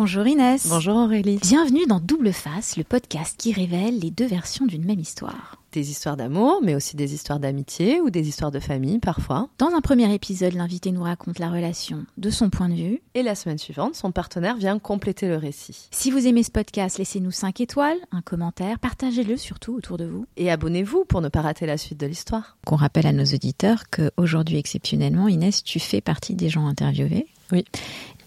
Bonjour 0.00 0.28
Inès. 0.28 0.68
Bonjour 0.68 0.94
Aurélie. 0.94 1.40
Bienvenue 1.42 1.84
dans 1.86 1.98
Double 1.98 2.32
Face, 2.32 2.76
le 2.76 2.84
podcast 2.84 3.34
qui 3.36 3.52
révèle 3.52 3.98
les 3.98 4.12
deux 4.12 4.28
versions 4.28 4.64
d'une 4.64 4.84
même 4.84 5.00
histoire. 5.00 5.60
Des 5.72 5.90
histoires 5.90 6.16
d'amour, 6.16 6.60
mais 6.62 6.76
aussi 6.76 6.94
des 6.94 7.14
histoires 7.14 7.40
d'amitié 7.40 8.00
ou 8.00 8.08
des 8.08 8.28
histoires 8.28 8.52
de 8.52 8.60
famille 8.60 9.00
parfois. 9.00 9.48
Dans 9.58 9.74
un 9.74 9.80
premier 9.80 10.14
épisode, 10.14 10.54
l'invité 10.54 10.92
nous 10.92 11.02
raconte 11.02 11.40
la 11.40 11.50
relation 11.50 12.06
de 12.16 12.30
son 12.30 12.48
point 12.48 12.68
de 12.68 12.76
vue. 12.76 13.02
Et 13.14 13.24
la 13.24 13.34
semaine 13.34 13.58
suivante, 13.58 13.96
son 13.96 14.12
partenaire 14.12 14.56
vient 14.56 14.78
compléter 14.78 15.26
le 15.26 15.36
récit. 15.36 15.88
Si 15.90 16.12
vous 16.12 16.28
aimez 16.28 16.44
ce 16.44 16.52
podcast, 16.52 16.98
laissez-nous 16.98 17.32
5 17.32 17.60
étoiles, 17.60 17.98
un 18.12 18.22
commentaire, 18.22 18.78
partagez-le 18.78 19.36
surtout 19.36 19.74
autour 19.74 19.96
de 19.96 20.04
vous. 20.04 20.26
Et 20.36 20.48
abonnez-vous 20.48 21.06
pour 21.06 21.22
ne 21.22 21.28
pas 21.28 21.40
rater 21.40 21.66
la 21.66 21.76
suite 21.76 21.98
de 21.98 22.06
l'histoire. 22.06 22.56
Qu'on 22.64 22.76
rappelle 22.76 23.08
à 23.08 23.12
nos 23.12 23.24
auditeurs 23.24 23.90
qu'aujourd'hui, 23.90 24.58
exceptionnellement, 24.58 25.26
Inès, 25.26 25.64
tu 25.64 25.80
fais 25.80 26.00
partie 26.00 26.36
des 26.36 26.50
gens 26.50 26.68
interviewés. 26.68 27.26
Oui. 27.52 27.64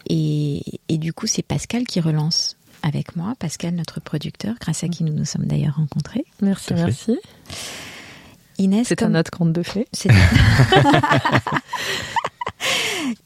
Et, 0.07 0.79
et 0.89 0.97
du 0.97 1.13
coup, 1.13 1.27
c'est 1.27 1.43
Pascal 1.43 1.83
qui 1.83 1.99
relance 1.99 2.57
avec 2.83 3.15
moi, 3.15 3.33
Pascal, 3.39 3.75
notre 3.75 3.99
producteur, 3.99 4.55
grâce 4.59 4.83
à 4.83 4.87
qui 4.87 5.03
nous 5.03 5.13
nous 5.13 5.25
sommes 5.25 5.45
d'ailleurs 5.45 5.75
rencontrés. 5.75 6.25
Merci, 6.41 6.73
merci. 6.73 7.19
Inès, 8.57 8.87
c'est 8.87 8.95
comme... 8.95 9.15
un 9.15 9.19
autre 9.19 9.31
conte 9.31 9.53
de 9.53 9.63
fées. 9.63 9.87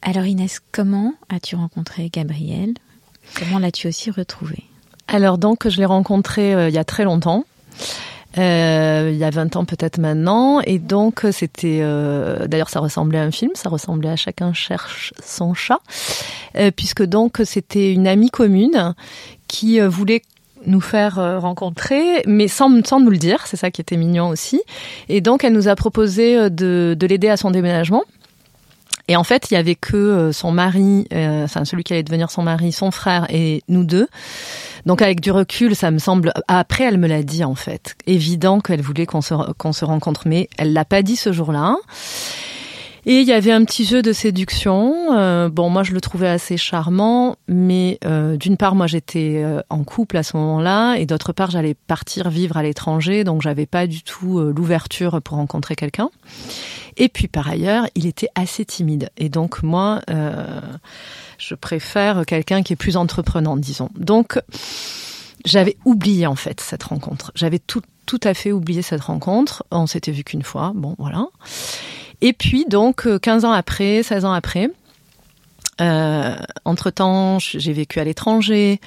Alors 0.02 0.24
Inès, 0.24 0.60
comment 0.72 1.14
as-tu 1.28 1.56
rencontré 1.56 2.08
Gabriel? 2.10 2.74
Comment 3.38 3.58
l'as-tu 3.58 3.88
aussi 3.88 4.10
retrouvé? 4.10 4.64
Alors 5.08 5.38
donc, 5.38 5.68
je 5.68 5.76
l'ai 5.78 5.84
rencontré 5.84 6.54
euh, 6.54 6.68
il 6.68 6.74
y 6.74 6.78
a 6.78 6.84
très 6.84 7.04
longtemps. 7.04 7.44
Euh, 8.38 9.10
il 9.12 9.18
y 9.18 9.24
a 9.24 9.30
20 9.30 9.56
ans 9.56 9.64
peut-être 9.64 9.98
maintenant. 9.98 10.60
Et 10.60 10.78
donc 10.78 11.26
c'était, 11.32 11.80
euh, 11.82 12.46
d'ailleurs 12.46 12.68
ça 12.68 12.80
ressemblait 12.80 13.18
à 13.18 13.22
un 13.22 13.30
film, 13.30 13.52
ça 13.54 13.68
ressemblait 13.68 14.10
à 14.10 14.16
Chacun 14.16 14.52
cherche 14.52 15.12
son 15.24 15.54
chat, 15.54 15.80
euh, 16.56 16.70
puisque 16.74 17.02
donc 17.02 17.40
c'était 17.44 17.92
une 17.92 18.06
amie 18.06 18.30
commune 18.30 18.94
qui 19.46 19.80
euh, 19.80 19.88
voulait 19.88 20.22
nous 20.66 20.80
faire 20.80 21.18
euh, 21.18 21.38
rencontrer, 21.38 22.22
mais 22.26 22.48
sans, 22.48 22.84
sans 22.84 22.98
nous 22.98 23.10
le 23.10 23.18
dire, 23.18 23.46
c'est 23.46 23.56
ça 23.56 23.70
qui 23.70 23.80
était 23.80 23.96
mignon 23.96 24.28
aussi. 24.28 24.62
Et 25.08 25.20
donc 25.20 25.44
elle 25.44 25.52
nous 25.52 25.68
a 25.68 25.76
proposé 25.76 26.50
de, 26.50 26.96
de 26.98 27.06
l'aider 27.06 27.28
à 27.28 27.36
son 27.36 27.50
déménagement. 27.50 28.04
Et 29.08 29.16
en 29.16 29.24
fait, 29.24 29.50
il 29.50 29.54
y 29.54 29.56
avait 29.56 29.76
que 29.76 30.32
son 30.32 30.50
mari, 30.50 31.06
euh, 31.12 31.44
enfin 31.44 31.64
celui 31.64 31.84
qui 31.84 31.92
allait 31.92 32.02
devenir 32.02 32.30
son 32.30 32.42
mari, 32.42 32.72
son 32.72 32.90
frère 32.90 33.26
et 33.30 33.62
nous 33.68 33.84
deux. 33.84 34.08
Donc 34.84 35.00
avec 35.00 35.20
du 35.20 35.30
recul, 35.30 35.76
ça 35.76 35.90
me 35.90 35.98
semble. 35.98 36.32
Après, 36.48 36.84
elle 36.84 36.98
me 36.98 37.06
l'a 37.06 37.22
dit 37.22 37.44
en 37.44 37.54
fait, 37.54 37.96
évident 38.06 38.60
qu'elle 38.60 38.80
voulait 38.80 39.06
qu'on 39.06 39.20
se 39.20 39.34
qu'on 39.54 39.72
se 39.72 39.84
rencontre, 39.84 40.22
mais 40.26 40.48
elle 40.58 40.72
l'a 40.72 40.84
pas 40.84 41.02
dit 41.02 41.16
ce 41.16 41.32
jour-là. 41.32 41.76
Et 43.08 43.20
il 43.20 43.26
y 43.28 43.32
avait 43.32 43.52
un 43.52 43.64
petit 43.64 43.84
jeu 43.84 44.02
de 44.02 44.12
séduction. 44.12 45.16
Euh, 45.16 45.48
bon, 45.48 45.70
moi 45.70 45.84
je 45.84 45.92
le 45.92 46.00
trouvais 46.00 46.26
assez 46.26 46.56
charmant, 46.56 47.36
mais 47.46 48.00
euh, 48.04 48.36
d'une 48.36 48.56
part 48.56 48.74
moi 48.74 48.88
j'étais 48.88 49.42
euh, 49.44 49.60
en 49.70 49.84
couple 49.84 50.16
à 50.16 50.24
ce 50.24 50.36
moment-là, 50.36 50.96
et 50.96 51.06
d'autre 51.06 51.32
part 51.32 51.52
j'allais 51.52 51.74
partir 51.74 52.30
vivre 52.30 52.56
à 52.56 52.64
l'étranger, 52.64 53.22
donc 53.22 53.42
j'avais 53.42 53.66
pas 53.66 53.86
du 53.86 54.02
tout 54.02 54.40
euh, 54.40 54.52
l'ouverture 54.54 55.22
pour 55.22 55.36
rencontrer 55.36 55.76
quelqu'un. 55.76 56.10
Et 56.96 57.08
puis 57.08 57.28
par 57.28 57.48
ailleurs, 57.48 57.86
il 57.94 58.06
était 58.06 58.28
assez 58.34 58.64
timide, 58.64 59.10
et 59.16 59.28
donc 59.28 59.62
moi 59.62 60.00
euh, 60.10 60.60
je 61.38 61.54
préfère 61.54 62.26
quelqu'un 62.26 62.64
qui 62.64 62.72
est 62.72 62.76
plus 62.76 62.96
entreprenant, 62.96 63.56
disons. 63.56 63.88
Donc 63.94 64.40
j'avais 65.44 65.76
oublié 65.84 66.26
en 66.26 66.34
fait 66.34 66.60
cette 66.60 66.82
rencontre. 66.82 67.30
J'avais 67.36 67.60
tout 67.60 67.82
tout 68.04 68.20
à 68.22 68.34
fait 68.34 68.52
oublié 68.52 68.82
cette 68.82 69.02
rencontre. 69.02 69.64
On 69.70 69.86
s'était 69.86 70.12
vu 70.12 70.24
qu'une 70.24 70.42
fois, 70.42 70.72
bon 70.74 70.94
voilà. 70.98 71.26
Et 72.20 72.32
puis 72.32 72.64
donc 72.68 73.08
15 73.20 73.44
ans 73.44 73.52
après, 73.52 74.02
16 74.02 74.24
ans 74.24 74.32
après, 74.32 74.70
euh, 75.80 76.34
entre-temps, 76.64 77.38
j'ai 77.38 77.72
vécu 77.72 78.00
à 78.00 78.04
l'étranger. 78.04 78.80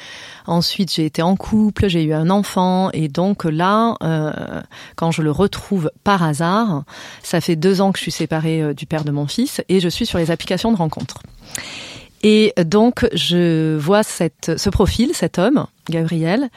Ensuite, 0.48 0.92
j'ai 0.92 1.06
été 1.06 1.22
en 1.22 1.36
couple, 1.36 1.88
j'ai 1.88 2.04
eu 2.04 2.14
un 2.14 2.30
enfant. 2.30 2.90
Et 2.94 3.08
donc 3.08 3.44
là, 3.46 3.96
euh, 4.04 4.62
quand 4.96 5.12
je 5.12 5.22
le 5.22 5.32
retrouve 5.32 5.92
par 6.04 6.24
hasard, 6.24 6.84
ça 7.22 7.42
fait 7.42 7.56
deux 7.56 7.82
ans 7.82 7.92
que 7.92 8.00
je 8.00 8.04
suis 8.04 8.12
séparée 8.12 8.62
euh, 8.62 8.74
du 8.74 8.86
père 8.86 9.04
de 9.04 9.12
mon 9.12 9.28
fils 9.28 9.62
et 9.70 9.80
je 9.80 9.90
suis 9.90 10.06
sur 10.06 10.18
les 10.18 10.32
applications 10.32 10.72
de 10.72 10.78
rencontres. 10.78 11.22
Et 12.24 12.54
donc, 12.66 13.08
je 13.14 13.78
vois 13.78 14.04
ce 14.04 14.70
profil, 14.70 15.12
cet 15.14 15.40
homme, 15.40 15.68
Gabriel. 15.90 16.50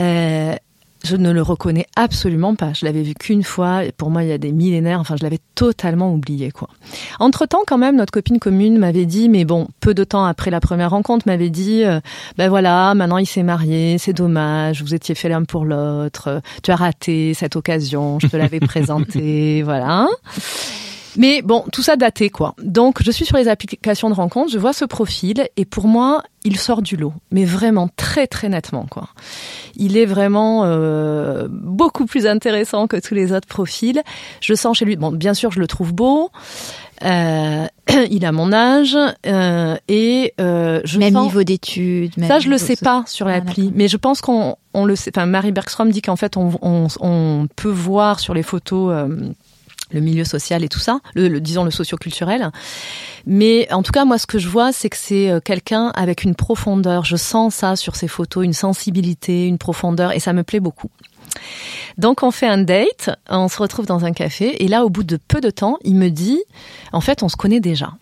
Euh, 0.00 0.56
je 1.04 1.16
ne 1.16 1.30
le 1.30 1.42
reconnais 1.42 1.86
absolument 1.96 2.54
pas. 2.54 2.72
Je 2.72 2.84
l'avais 2.84 3.02
vu 3.02 3.14
qu'une 3.14 3.42
fois. 3.42 3.82
Pour 3.96 4.10
moi, 4.10 4.22
il 4.22 4.28
y 4.28 4.32
a 4.32 4.38
des 4.38 4.52
millénaires. 4.52 5.00
Enfin, 5.00 5.16
je 5.16 5.22
l'avais 5.22 5.40
totalement 5.54 6.12
oublié, 6.12 6.50
quoi. 6.50 6.68
Entre 7.18 7.46
temps, 7.46 7.62
quand 7.66 7.78
même, 7.78 7.96
notre 7.96 8.12
copine 8.12 8.38
commune 8.38 8.78
m'avait 8.78 9.06
dit, 9.06 9.28
mais 9.28 9.44
bon, 9.44 9.68
peu 9.80 9.94
de 9.94 10.04
temps 10.04 10.24
après 10.24 10.50
la 10.50 10.60
première 10.60 10.90
rencontre, 10.90 11.26
m'avait 11.26 11.50
dit, 11.50 11.84
euh, 11.84 12.00
ben 12.36 12.48
voilà, 12.48 12.94
maintenant 12.94 13.18
il 13.18 13.26
s'est 13.26 13.42
marié, 13.42 13.98
c'est 13.98 14.12
dommage, 14.12 14.82
vous 14.82 14.94
étiez 14.94 15.14
fait 15.14 15.28
l'un 15.28 15.44
pour 15.44 15.64
l'autre, 15.64 16.40
tu 16.62 16.70
as 16.70 16.76
raté 16.76 17.34
cette 17.34 17.56
occasion, 17.56 18.18
je 18.20 18.26
te 18.26 18.36
l'avais 18.36 18.60
présenté, 18.72 19.62
voilà. 19.62 20.08
Mais 21.16 21.42
bon, 21.42 21.64
tout 21.72 21.82
ça 21.82 21.96
daté 21.96 22.30
quoi. 22.30 22.54
Donc 22.62 23.02
je 23.02 23.10
suis 23.10 23.24
sur 23.24 23.36
les 23.36 23.48
applications 23.48 24.08
de 24.10 24.14
rencontre, 24.14 24.50
je 24.50 24.58
vois 24.58 24.72
ce 24.72 24.84
profil 24.84 25.46
et 25.56 25.64
pour 25.64 25.86
moi, 25.86 26.22
il 26.44 26.58
sort 26.58 26.82
du 26.82 26.96
lot, 26.96 27.12
mais 27.30 27.44
vraiment 27.44 27.88
très 27.96 28.26
très 28.26 28.48
nettement 28.48 28.86
quoi. 28.90 29.08
Il 29.76 29.96
est 29.96 30.06
vraiment 30.06 30.64
euh, 30.64 31.48
beaucoup 31.50 32.06
plus 32.06 32.26
intéressant 32.26 32.86
que 32.86 32.96
tous 32.96 33.14
les 33.14 33.32
autres 33.32 33.48
profils. 33.48 34.02
Je 34.40 34.54
sens 34.54 34.78
chez 34.78 34.84
lui, 34.84 34.96
bon, 34.96 35.12
bien 35.12 35.34
sûr, 35.34 35.50
je 35.50 35.60
le 35.60 35.66
trouve 35.66 35.92
beau. 35.92 36.30
Euh, 37.04 37.66
il 38.10 38.24
a 38.24 38.32
mon 38.32 38.52
âge 38.52 38.96
euh, 39.26 39.76
et 39.88 40.34
euh, 40.40 40.80
je 40.84 40.98
même 40.98 41.14
sens... 41.14 41.24
niveau 41.24 41.42
d'études. 41.42 42.12
Ça, 42.26 42.38
je 42.38 42.48
le 42.48 42.58
sais 42.58 42.76
pas 42.76 43.04
sur 43.06 43.26
l'appli, 43.26 43.68
ah, 43.68 43.72
mais 43.74 43.88
je 43.88 43.96
pense 43.96 44.20
qu'on 44.20 44.56
on 44.74 44.84
le 44.84 44.96
sait. 44.96 45.10
Enfin, 45.14 45.26
Marie 45.26 45.52
Bergstrom 45.52 45.90
dit 45.90 46.02
qu'en 46.02 46.16
fait, 46.16 46.36
on, 46.36 46.52
on, 46.62 46.86
on, 47.00 47.48
peut 47.56 47.70
voir 47.70 48.20
sur 48.20 48.34
les 48.34 48.42
photos. 48.42 49.08
Euh, 49.92 49.94
le 49.94 50.00
milieu 50.00 50.24
social 50.24 50.64
et 50.64 50.68
tout 50.68 50.78
ça, 50.78 51.00
le, 51.14 51.28
le 51.28 51.40
disons 51.40 51.64
le 51.64 51.70
socioculturel. 51.70 52.50
Mais 53.26 53.70
en 53.72 53.82
tout 53.82 53.92
cas, 53.92 54.04
moi, 54.04 54.18
ce 54.18 54.26
que 54.26 54.38
je 54.38 54.48
vois, 54.48 54.72
c'est 54.72 54.88
que 54.88 54.96
c'est 54.96 55.30
quelqu'un 55.44 55.92
avec 55.94 56.24
une 56.24 56.34
profondeur. 56.34 57.04
Je 57.04 57.16
sens 57.16 57.54
ça 57.54 57.76
sur 57.76 57.94
ses 57.96 58.08
photos, 58.08 58.44
une 58.44 58.52
sensibilité, 58.52 59.46
une 59.46 59.58
profondeur, 59.58 60.12
et 60.12 60.18
ça 60.18 60.32
me 60.32 60.42
plaît 60.42 60.60
beaucoup. 60.60 60.90
Donc 61.98 62.22
on 62.22 62.30
fait 62.30 62.46
un 62.46 62.58
date, 62.58 63.10
on 63.28 63.48
se 63.48 63.58
retrouve 63.58 63.86
dans 63.86 64.04
un 64.04 64.12
café, 64.12 64.64
et 64.64 64.68
là, 64.68 64.84
au 64.84 64.90
bout 64.90 65.04
de 65.04 65.16
peu 65.16 65.40
de 65.40 65.50
temps, 65.50 65.78
il 65.84 65.94
me 65.94 66.08
dit, 66.08 66.40
en 66.92 67.00
fait, 67.00 67.22
on 67.22 67.28
se 67.28 67.36
connaît 67.36 67.60
déjà. 67.60 67.92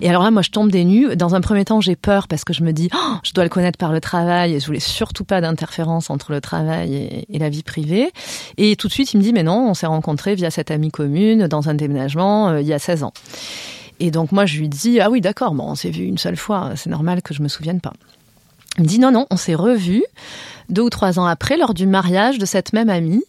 Et 0.00 0.08
alors 0.08 0.22
là, 0.22 0.30
moi, 0.30 0.42
je 0.42 0.50
tombe 0.50 0.70
des 0.70 0.84
nues. 0.84 1.16
Dans 1.16 1.34
un 1.34 1.40
premier 1.40 1.64
temps, 1.64 1.80
j'ai 1.80 1.96
peur 1.96 2.28
parce 2.28 2.44
que 2.44 2.52
je 2.52 2.62
me 2.62 2.72
dis, 2.72 2.88
oh, 2.94 3.14
je 3.22 3.32
dois 3.32 3.44
le 3.44 3.50
connaître 3.50 3.78
par 3.78 3.92
le 3.92 4.00
travail 4.00 4.54
et 4.54 4.60
je 4.60 4.66
voulais 4.66 4.80
surtout 4.80 5.24
pas 5.24 5.40
d'interférence 5.40 6.10
entre 6.10 6.32
le 6.32 6.40
travail 6.40 7.24
et, 7.28 7.38
la 7.38 7.48
vie 7.48 7.62
privée. 7.62 8.10
Et 8.56 8.76
tout 8.76 8.88
de 8.88 8.92
suite, 8.92 9.12
il 9.14 9.18
me 9.18 9.22
dit, 9.22 9.32
mais 9.32 9.42
non, 9.42 9.68
on 9.68 9.74
s'est 9.74 9.86
rencontrés 9.86 10.34
via 10.34 10.50
cette 10.50 10.70
amie 10.70 10.90
commune 10.90 11.48
dans 11.48 11.68
un 11.68 11.74
déménagement 11.74 12.50
euh, 12.50 12.60
il 12.60 12.66
y 12.66 12.72
a 12.72 12.78
16 12.78 13.02
ans. 13.02 13.12
Et 14.00 14.10
donc 14.10 14.32
moi, 14.32 14.46
je 14.46 14.58
lui 14.58 14.68
dis, 14.68 15.00
ah 15.00 15.10
oui, 15.10 15.20
d'accord, 15.20 15.54
bon, 15.54 15.64
on 15.64 15.74
s'est 15.74 15.90
vu 15.90 16.04
une 16.04 16.18
seule 16.18 16.36
fois, 16.36 16.72
c'est 16.76 16.90
normal 16.90 17.22
que 17.22 17.34
je 17.34 17.42
me 17.42 17.48
souvienne 17.48 17.80
pas. 17.80 17.92
Il 18.78 18.84
me 18.84 18.88
dit, 18.88 18.98
non, 18.98 19.10
non, 19.10 19.26
on 19.30 19.36
s'est 19.36 19.54
revus 19.54 20.04
deux 20.68 20.82
ou 20.82 20.90
trois 20.90 21.18
ans 21.18 21.26
après 21.26 21.56
lors 21.56 21.74
du 21.74 21.86
mariage 21.86 22.38
de 22.38 22.46
cette 22.46 22.72
même 22.72 22.88
amie. 22.88 23.22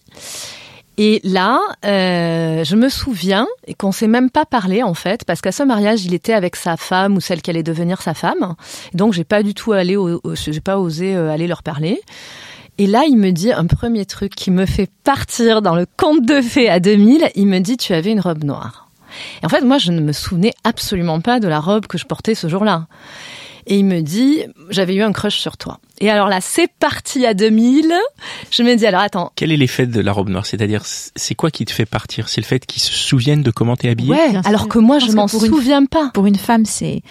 Et 0.98 1.22
là, 1.24 1.60
euh, 1.86 2.64
je 2.64 2.76
me 2.76 2.88
souviens 2.88 3.48
qu'on 3.78 3.92
s'est 3.92 4.08
même 4.08 4.30
pas 4.30 4.46
parlé 4.46 4.84
en 4.84 4.94
fait, 4.94 5.26
parce 5.26 5.42
qu'à 5.42 5.52
ce 5.52 5.64
mariage, 5.64 6.06
il 6.06 6.14
était 6.14 6.34
avec 6.34 6.56
sa 6.56 6.78
femme 6.78 7.16
ou 7.16 7.20
celle 7.20 7.42
qui 7.42 7.50
allait 7.50 7.64
devenir 7.64 8.02
sa 8.02 8.14
femme. 8.14 8.56
Donc 8.94 9.14
j'ai 9.14 9.24
pas 9.24 9.42
du 9.42 9.54
tout 9.54 9.72
allé, 9.72 9.98
j'ai 10.36 10.62
pas 10.62 10.78
osé 10.78 11.16
aller 11.16 11.48
leur 11.48 11.64
parler. 11.64 12.00
Et 12.78 12.88
là, 12.88 13.04
il 13.08 13.18
me 13.18 13.32
dit 13.32 13.52
un 13.52 13.68
premier 13.68 14.06
truc 14.06 14.34
qui 14.34 14.50
me 14.50 14.66
fait 14.66 14.90
partir 15.04 15.62
dans 15.62 15.76
le 15.76 15.86
conte 15.98 16.26
de 16.26 16.42
fées 16.42 16.70
à 16.70 16.80
2000. 16.80 17.30
Il 17.36 17.48
me 17.48 17.60
dit, 17.60 17.78
tu 17.78 17.94
avais 17.94 18.12
une 18.12 18.20
robe 18.20 18.44
noire. 18.44 18.90
Et 19.42 19.46
en 19.46 19.50
fait, 19.50 19.62
moi, 19.62 19.78
je 19.78 19.92
ne 19.92 20.02
me 20.02 20.12
souvenais 20.12 20.54
absolument 20.64 21.22
pas 21.22 21.40
de 21.40 21.48
la 21.48 21.60
robe 21.60 21.86
que 21.86 22.00
je 22.00 22.06
portais 22.06 22.34
ce 22.34 22.48
jour-là. 22.48 22.88
Et 23.68 23.78
il 23.78 23.86
me 23.86 24.02
dit, 24.02 24.44
j'avais 24.70 24.96
eu 24.96 25.02
un 25.02 25.12
crush 25.12 25.38
sur 25.38 25.58
toi. 25.58 25.80
Et 26.00 26.10
alors 26.10 26.28
là, 26.28 26.42
c'est 26.42 26.68
parti 26.80 27.26
à 27.26 27.34
2000. 27.34 27.94
Je 28.52 28.64
me 28.64 28.76
dis, 28.76 28.86
alors 28.86 29.02
attends. 29.02 29.32
Quel 29.36 29.52
est 29.52 29.58
l'effet 29.58 29.88
de 29.88 30.02
la 30.02 30.12
robe 30.12 30.30
noire? 30.30 30.46
C'est-à-dire, 30.46 30.82
c'est 30.86 31.36
quoi 31.36 31.52
qui 31.52 31.66
te 31.66 31.72
fait 31.72 31.86
partir? 31.86 32.30
C'est 32.30 32.42
le 32.42 32.46
fait 32.46 32.66
qu'ils 32.66 32.82
se 32.82 32.92
souviennent 32.92 33.44
de 33.44 33.52
comment 33.52 33.76
t'es 33.76 33.90
habillée? 33.90 34.12
Ouais, 34.12 34.34
alors 34.46 34.68
que 34.68 34.80
moi, 34.80 35.00
je, 35.00 35.08
je 35.08 35.12
m'en 35.14 35.28
souviens 35.28 35.82
une, 35.82 35.88
pas. 35.88 36.12
Pour 36.14 36.26
une 36.26 36.36
femme, 36.36 36.66
c'est 36.66 37.02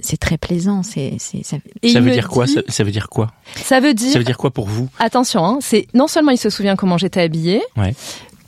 c'est 0.00 0.16
très 0.16 0.38
plaisant. 0.38 0.82
C'est, 0.82 1.16
c'est, 1.18 1.44
ça, 1.44 1.56
ça 1.82 2.00
veut 2.00 2.10
dire 2.10 2.28
dit, 2.28 2.34
quoi 2.34 2.46
ça, 2.46 2.60
ça, 2.68 2.84
veut 2.84 2.90
dire 2.90 3.08
quoi? 3.08 3.32
Ça 3.56 3.80
veut 3.80 3.94
dire. 3.94 4.12
Ça 4.12 4.18
veut 4.18 4.24
dire 4.24 4.38
quoi 4.38 4.50
pour 4.50 4.66
vous? 4.66 4.88
Attention, 4.98 5.44
hein, 5.44 5.58
c'est 5.60 5.86
non 5.94 6.06
seulement 6.08 6.30
il 6.30 6.38
se 6.38 6.50
souvient 6.50 6.76
comment 6.76 6.98
j'étais 6.98 7.20
habillée. 7.20 7.62
Ouais. 7.76 7.94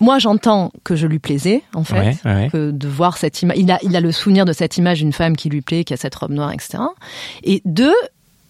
Moi, 0.01 0.19
j'entends 0.19 0.73
que 0.85 0.97
je 0.97 1.07
lui 1.07 1.19
plaisais, 1.19 1.63
en 1.75 1.85
fait, 1.85 1.99
ouais, 1.99 2.17
ouais. 2.25 2.49
que 2.53 2.71
de 2.71 2.89
voir 2.89 3.17
cette 3.17 3.41
image. 3.43 3.57
Il 3.59 3.71
a, 3.71 3.79
il 3.83 3.97
a 3.97 4.01
le 4.01 4.13
souvenir 4.13 4.45
de 4.45 4.53
cette 4.53 4.77
image 4.77 4.99
d'une 4.99 5.13
femme 5.13 5.37
qui 5.37 5.49
lui 5.49 5.63
plaît, 5.63 5.85
qui 5.85 5.95
a 5.95 5.97
cette 5.97 6.15
robe 6.15 6.33
noire, 6.33 6.53
etc. 6.53 6.79
Et 7.45 7.63
deux, 7.65 7.95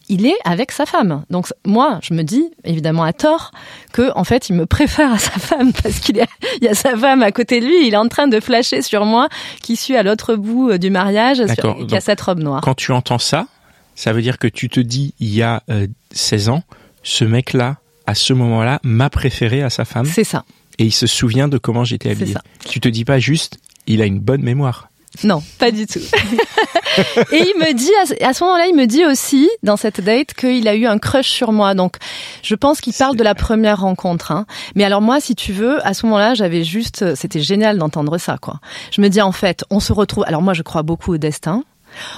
il 0.08 0.26
est 0.26 0.36
avec 0.44 0.72
sa 0.72 0.86
femme. 0.86 1.24
Donc 1.30 1.48
moi, 1.64 1.98
je 2.02 2.14
me 2.14 2.22
dis 2.22 2.50
évidemment 2.64 3.02
à 3.04 3.12
tort 3.12 3.50
que 3.92 4.10
en 4.16 4.24
fait, 4.24 4.48
il 4.48 4.54
me 4.54 4.66
préfère 4.66 5.12
à 5.12 5.18
sa 5.18 5.32
femme 5.32 5.72
parce 5.82 6.00
qu'il 6.00 6.16
il 6.60 6.64
y 6.64 6.68
a 6.68 6.74
sa 6.74 6.96
femme 6.96 7.22
à 7.22 7.32
côté 7.32 7.60
de 7.60 7.66
lui. 7.66 7.86
Il 7.86 7.94
est 7.94 7.98
en 7.98 8.08
train 8.08 8.28
de 8.28 8.40
flasher 8.40 8.82
sur 8.82 9.04
moi, 9.04 9.28
qui 9.62 9.76
suis 9.76 9.96
à 9.96 10.02
l'autre 10.02 10.36
bout 10.36 10.78
du 10.78 10.90
mariage, 10.90 11.44
sur, 11.54 11.86
qui 11.86 11.96
a 11.96 12.00
cette 12.00 12.20
robe 12.20 12.40
noire. 12.40 12.60
Quand 12.62 12.74
tu 12.74 12.92
entends 12.92 13.18
ça, 13.18 13.46
Ça 13.94 14.12
veut 14.12 14.22
dire 14.22 14.38
que 14.38 14.46
tu 14.48 14.68
te 14.68 14.80
dis, 14.80 15.14
il 15.20 15.34
y 15.34 15.42
a 15.42 15.62
euh, 15.70 15.86
16 16.12 16.50
ans, 16.50 16.62
ce 17.02 17.24
mec-là, 17.24 17.76
à 18.06 18.14
ce 18.14 18.32
moment-là, 18.34 18.78
m'a 18.82 19.10
préféré 19.10 19.62
à 19.62 19.70
sa 19.70 19.84
femme? 19.84 20.04
C'est 20.04 20.24
ça. 20.24 20.44
Et 20.78 20.84
il 20.84 20.92
se 20.92 21.06
souvient 21.06 21.48
de 21.48 21.58
comment 21.58 21.84
j'étais 21.84 22.10
habillé. 22.10 22.34
ça. 22.34 22.42
Tu 22.68 22.80
te 22.80 22.88
dis 22.88 23.04
pas 23.04 23.18
juste, 23.18 23.58
il 23.86 24.02
a 24.02 24.04
une 24.06 24.20
bonne 24.20 24.42
mémoire. 24.42 24.88
Non, 25.24 25.42
pas 25.58 25.70
du 25.70 25.86
tout. 25.86 25.98
et 27.32 27.38
il 27.38 27.54
me 27.58 27.72
dit, 27.72 27.90
à 28.02 28.06
ce- 28.06 28.22
à 28.24 28.34
ce 28.34 28.44
moment-là, 28.44 28.66
il 28.68 28.74
me 28.76 28.86
dit 28.86 29.04
aussi, 29.06 29.48
dans 29.62 29.76
cette 29.78 30.02
date, 30.02 30.34
qu'il 30.34 30.68
a 30.68 30.74
eu 30.74 30.84
un 30.86 30.98
crush 30.98 31.28
sur 31.28 31.52
moi. 31.52 31.74
Donc, 31.74 31.96
je 32.42 32.54
pense 32.54 32.80
qu'il 32.82 32.92
parle 32.92 33.16
de 33.16 33.22
la 33.24 33.34
première 33.34 33.80
rencontre. 33.80 34.30
Hein. 34.32 34.44
Mais 34.74 34.84
alors 34.84 35.00
moi, 35.00 35.20
si 35.20 35.34
tu 35.34 35.52
veux, 35.52 35.84
à 35.86 35.94
ce 35.94 36.04
moment-là, 36.06 36.34
j'avais 36.34 36.64
juste, 36.64 37.14
c'était 37.14 37.40
génial 37.40 37.78
d'entendre 37.78 38.18
ça, 38.18 38.36
quoi. 38.38 38.60
Je 38.94 39.00
me 39.00 39.08
dis, 39.08 39.22
en 39.22 39.32
fait, 39.32 39.64
on 39.70 39.80
se 39.80 39.94
retrouve, 39.94 40.24
alors 40.26 40.42
moi, 40.42 40.52
je 40.52 40.62
crois 40.62 40.82
beaucoup 40.82 41.14
au 41.14 41.18
destin. 41.18 41.64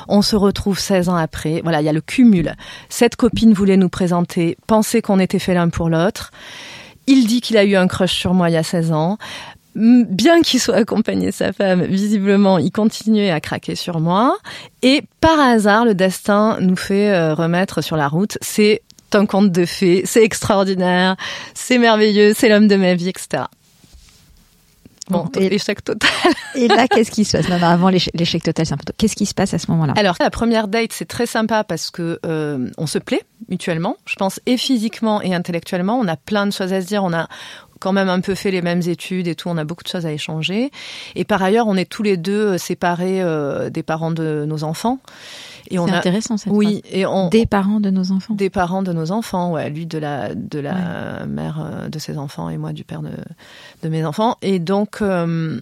On 0.08 0.22
se 0.22 0.34
retrouve 0.34 0.80
16 0.80 1.08
ans 1.08 1.14
après. 1.16 1.60
Voilà, 1.62 1.80
il 1.80 1.84
y 1.84 1.88
a 1.88 1.92
le 1.92 2.00
cumul. 2.00 2.56
Cette 2.88 3.14
copine 3.14 3.52
voulait 3.52 3.76
nous 3.76 3.88
présenter, 3.90 4.56
penser 4.66 5.02
qu'on 5.02 5.20
était 5.20 5.38
fait 5.38 5.54
l'un 5.54 5.68
pour 5.68 5.88
l'autre. 5.88 6.32
Il 7.08 7.26
dit 7.26 7.40
qu'il 7.40 7.56
a 7.56 7.64
eu 7.64 7.74
un 7.74 7.88
crush 7.88 8.12
sur 8.12 8.34
moi 8.34 8.50
il 8.50 8.52
y 8.52 8.56
a 8.56 8.62
16 8.62 8.92
ans. 8.92 9.16
Bien 9.74 10.42
qu'il 10.42 10.60
soit 10.60 10.74
accompagné 10.74 11.26
de 11.26 11.32
sa 11.32 11.52
femme, 11.52 11.84
visiblement, 11.84 12.58
il 12.58 12.70
continuait 12.70 13.30
à 13.30 13.40
craquer 13.40 13.76
sur 13.76 13.98
moi. 13.98 14.36
Et 14.82 15.02
par 15.20 15.40
hasard, 15.40 15.86
le 15.86 15.94
destin 15.94 16.58
nous 16.60 16.76
fait 16.76 17.10
euh, 17.10 17.32
remettre 17.32 17.80
sur 17.82 17.96
la 17.96 18.08
route. 18.08 18.36
C'est 18.42 18.82
un 19.14 19.24
conte 19.24 19.50
de 19.50 19.64
fées, 19.64 20.02
c'est 20.04 20.22
extraordinaire, 20.22 21.16
c'est 21.54 21.78
merveilleux, 21.78 22.34
c'est 22.36 22.50
l'homme 22.50 22.68
de 22.68 22.76
ma 22.76 22.94
vie, 22.94 23.08
etc. 23.08 23.44
Bon, 25.10 25.24
Bon, 25.24 25.40
et- 25.40 25.54
échec 25.54 25.82
total. 25.82 26.10
Et 26.54 26.68
là, 26.68 26.86
qu'est-ce 26.88 27.10
qui 27.10 27.24
se 27.24 27.36
passe? 27.36 27.48
Non, 27.48 27.58
non, 27.58 27.66
avant 27.66 27.88
l'échec 27.88 28.42
total, 28.42 28.66
c'est 28.66 28.74
un 28.74 28.76
peu 28.76 28.84
tôt. 28.84 28.92
Qu'est-ce 28.96 29.14
qui 29.16 29.26
se 29.26 29.34
passe 29.34 29.54
à 29.54 29.58
ce 29.58 29.70
moment-là? 29.70 29.92
Alors 29.96 30.16
la 30.20 30.30
première 30.30 30.66
date 30.68 30.92
c'est 30.92 31.04
très 31.06 31.26
sympa 31.26 31.62
parce 31.64 31.90
que 31.90 32.18
euh, 32.26 32.70
on 32.78 32.86
se 32.86 32.98
plaît 32.98 33.22
mutuellement, 33.48 33.96
je 34.06 34.16
pense 34.16 34.40
et 34.46 34.56
physiquement 34.56 35.22
et 35.22 35.34
intellectuellement. 35.34 35.98
On 35.98 36.08
a 36.08 36.16
plein 36.16 36.46
de 36.46 36.52
choses 36.52 36.72
à 36.72 36.80
se 36.80 36.86
dire. 36.86 37.04
On 37.04 37.12
a 37.12 37.28
quand 37.78 37.92
même 37.92 38.08
un 38.08 38.20
peu 38.20 38.34
fait 38.34 38.50
les 38.50 38.62
mêmes 38.62 38.82
études 38.86 39.28
et 39.28 39.34
tout. 39.34 39.48
On 39.48 39.56
a 39.56 39.64
beaucoup 39.64 39.84
de 39.84 39.88
choses 39.88 40.06
à 40.06 40.12
échanger. 40.12 40.70
Et 41.14 41.24
par 41.24 41.42
ailleurs, 41.42 41.66
on 41.66 41.76
est 41.76 41.88
tous 41.88 42.02
les 42.02 42.16
deux 42.16 42.54
euh, 42.54 42.58
séparés 42.58 43.22
euh, 43.22 43.70
des 43.70 43.82
parents 43.82 44.10
de 44.10 44.44
nos 44.46 44.64
enfants. 44.64 44.98
Et 45.70 45.78
on 45.78 45.86
C'est 45.86 45.92
a 45.92 45.98
intéressant 45.98 46.36
cette 46.36 46.52
oui 46.52 46.82
et 46.90 47.04
on. 47.06 47.28
Des 47.28 47.46
parents 47.46 47.80
de 47.80 47.90
nos 47.90 48.10
enfants. 48.12 48.34
des 48.34 48.50
parents 48.50 48.82
de 48.82 48.92
nos 48.92 49.12
enfants, 49.12 49.52
ouais, 49.52 49.68
lui 49.68 49.86
de 49.86 49.98
la 49.98 50.34
de 50.34 50.58
la 50.58 51.26
mère 51.26 51.60
euh, 51.60 51.88
de 51.88 51.98
ses 51.98 52.16
enfants 52.16 52.48
et 52.48 52.56
moi 52.56 52.72
du 52.72 52.84
père 52.84 53.02
de 53.02 53.10
de 53.82 53.88
mes 53.88 54.04
enfants. 54.04 54.36
Et 54.40 54.60
donc 54.60 55.02
euh, 55.02 55.60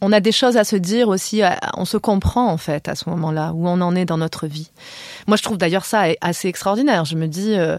on 0.00 0.12
a 0.12 0.20
des 0.20 0.32
choses 0.32 0.56
à 0.56 0.64
se 0.64 0.76
dire 0.76 1.08
aussi, 1.08 1.42
on 1.76 1.84
se 1.84 1.96
comprend 1.96 2.50
en 2.50 2.56
fait 2.56 2.88
à 2.88 2.94
ce 2.94 3.08
moment-là 3.10 3.52
où 3.54 3.68
on 3.68 3.80
en 3.80 3.94
est 3.94 4.06
dans 4.06 4.16
notre 4.16 4.46
vie. 4.46 4.70
Moi, 5.26 5.36
je 5.36 5.42
trouve 5.42 5.58
d'ailleurs 5.58 5.84
ça 5.84 6.04
assez 6.20 6.48
extraordinaire. 6.48 7.04
Je 7.04 7.16
me 7.16 7.26
dis, 7.26 7.54
euh, 7.54 7.76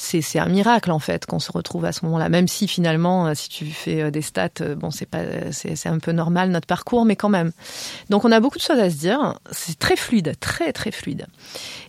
c'est 0.00 0.38
un 0.38 0.46
miracle 0.46 0.90
en 0.90 0.98
fait 0.98 1.26
qu'on 1.26 1.38
se 1.38 1.52
retrouve 1.52 1.84
à 1.84 1.92
ce 1.92 2.04
moment-là. 2.06 2.28
Même 2.28 2.48
si 2.48 2.66
finalement, 2.66 3.26
euh, 3.26 3.34
si 3.34 3.48
tu 3.48 3.66
fais 3.66 4.02
euh, 4.02 4.10
des 4.10 4.22
stats, 4.22 4.48
euh, 4.62 4.74
bon, 4.74 4.90
c'est 4.90 5.06
pas, 5.06 5.18
c'est 5.52 5.76
c'est 5.76 5.88
un 5.88 5.98
peu 5.98 6.12
normal 6.12 6.50
notre 6.50 6.66
parcours, 6.66 7.04
mais 7.04 7.16
quand 7.16 7.28
même. 7.28 7.52
Donc, 8.08 8.24
on 8.24 8.32
a 8.32 8.40
beaucoup 8.40 8.58
de 8.58 8.62
choses 8.62 8.78
à 8.78 8.90
se 8.90 8.96
dire. 8.96 9.38
C'est 9.50 9.78
très 9.78 9.96
fluide, 9.96 10.34
très 10.40 10.72
très 10.72 10.90
fluide. 10.90 11.26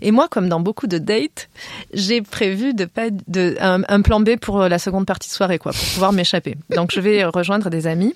Et 0.02 0.12
moi, 0.12 0.28
comme 0.28 0.50
dans 0.50 0.60
beaucoup 0.60 0.88
de 0.88 0.98
dates, 0.98 1.50
j'ai 1.94 2.22
prévu 2.22 2.74
de 2.74 2.86
pas 2.86 3.10
de 3.28 3.56
un, 3.62 3.82
un 3.88 4.02
plan 4.02 4.20
B 4.20 4.36
pour 4.36 4.60
la 4.60 4.80
seconde 4.80 5.06
partie 5.06 5.30
de 5.30 5.34
soirée, 5.34 5.58
quoi, 5.58 5.72
pour 5.72 5.88
pouvoir 5.94 6.12
m'échapper. 6.12 6.58
Donc, 6.76 6.92
je 6.94 7.00
vais 7.00 7.24
rejoindre 7.24 7.70
des 7.70 7.88
amis. 7.88 8.14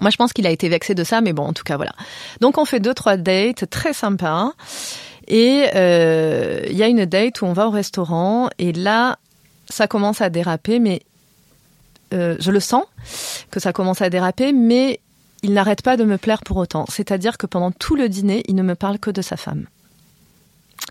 Moi, 0.00 0.10
je 0.10 0.16
pense 0.16 0.32
qu'il 0.32 0.46
a 0.46 0.50
été 0.50 0.68
vexé 0.68 0.94
de 0.94 1.04
ça, 1.04 1.20
mais 1.20 1.32
bon, 1.32 1.44
en 1.44 1.52
tout 1.52 1.64
cas, 1.64 1.76
voilà. 1.76 1.92
Donc, 2.40 2.56
on 2.58 2.64
fait 2.64 2.80
deux, 2.80 2.94
trois 2.94 3.16
dates 3.16 3.68
très 3.68 3.92
sympas. 3.92 4.52
Et 5.32 5.64
euh, 5.74 6.60
il 6.68 6.76
y 6.76 6.82
a 6.82 6.88
une 6.88 7.06
date 7.06 7.40
où 7.40 7.46
on 7.46 7.54
va 7.54 7.66
au 7.66 7.70
restaurant, 7.70 8.50
et 8.58 8.72
là, 8.74 9.18
ça 9.70 9.86
commence 9.86 10.20
à 10.20 10.28
déraper, 10.28 10.78
mais 10.78 11.00
euh, 12.12 12.36
je 12.38 12.50
le 12.50 12.60
sens 12.60 12.84
que 13.50 13.58
ça 13.58 13.72
commence 13.72 14.02
à 14.02 14.10
déraper, 14.10 14.52
mais 14.52 15.00
il 15.42 15.54
n'arrête 15.54 15.80
pas 15.80 15.96
de 15.96 16.04
me 16.04 16.18
plaire 16.18 16.42
pour 16.42 16.58
autant. 16.58 16.84
C'est-à-dire 16.90 17.38
que 17.38 17.46
pendant 17.46 17.70
tout 17.70 17.96
le 17.96 18.10
dîner, 18.10 18.42
il 18.46 18.54
ne 18.54 18.62
me 18.62 18.74
parle 18.74 18.98
que 18.98 19.10
de 19.10 19.22
sa 19.22 19.38
femme, 19.38 19.64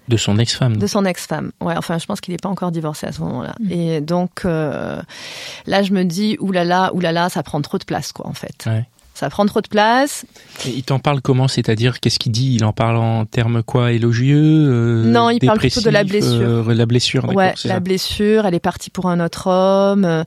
De 0.08 0.18
son 0.18 0.40
ex-femme. 0.40 0.78
de 0.78 0.88
son 0.88 1.06
ex-femme. 1.06 1.52
Ouais, 1.62 1.76
enfin, 1.78 2.00
je 2.00 2.08
pense 2.08 2.20
qu'il 2.20 2.34
n'est 2.34 2.40
pas 2.40 2.50
encore 2.50 2.72
divorcé 2.72 3.06
à 3.06 3.12
ce 3.12 3.22
moment-là. 3.22 3.54
Mm. 3.60 3.72
Et 3.72 4.02
donc, 4.02 4.46
euh, 4.46 5.00
là, 5.68 5.84
je 5.84 5.94
me 5.94 6.04
dis, 6.04 6.38
oulala, 6.40 6.92
oulala, 6.96 7.30
ça 7.30 7.44
prend 7.44 7.62
trop 7.62 7.78
de 7.78 7.86
place, 7.86 8.12
quoi, 8.12 8.26
en 8.26 8.34
fait. 8.34 8.66
Ouais. 8.66 8.88
Ça 9.22 9.30
prend 9.30 9.46
trop 9.46 9.62
de 9.62 9.68
place. 9.68 10.26
Et 10.66 10.70
il 10.70 10.82
t'en 10.82 10.98
parle 10.98 11.22
comment? 11.22 11.48
C'est-à-dire, 11.48 12.00
qu'est-ce 12.00 12.18
qu'il 12.18 12.32
dit? 12.32 12.56
Il 12.56 12.66
en 12.66 12.74
parle 12.74 12.98
en 12.98 13.26
termes 13.26 13.62
quoi? 13.62 13.92
Élogieux 13.92 14.66
euh, 14.68 15.04
Non, 15.06 15.30
il 15.30 15.38
parle 15.40 15.60
plutôt 15.60 15.80
de 15.80 15.92
la 15.92 16.04
dépressifs, 16.04 16.32
euh, 16.42 16.74
la 16.74 16.86
blessure, 16.88 17.26
Ouais, 17.30 17.54
la 17.64 17.76
ça. 17.76 17.80
blessure, 17.80 18.48
elle 18.48 18.56
est 18.56 18.60
partie 18.60 18.90
pour 18.90 19.10
un 19.12 19.24
autre 19.24 19.46
homme. 19.46 20.06
euh, 20.06 20.24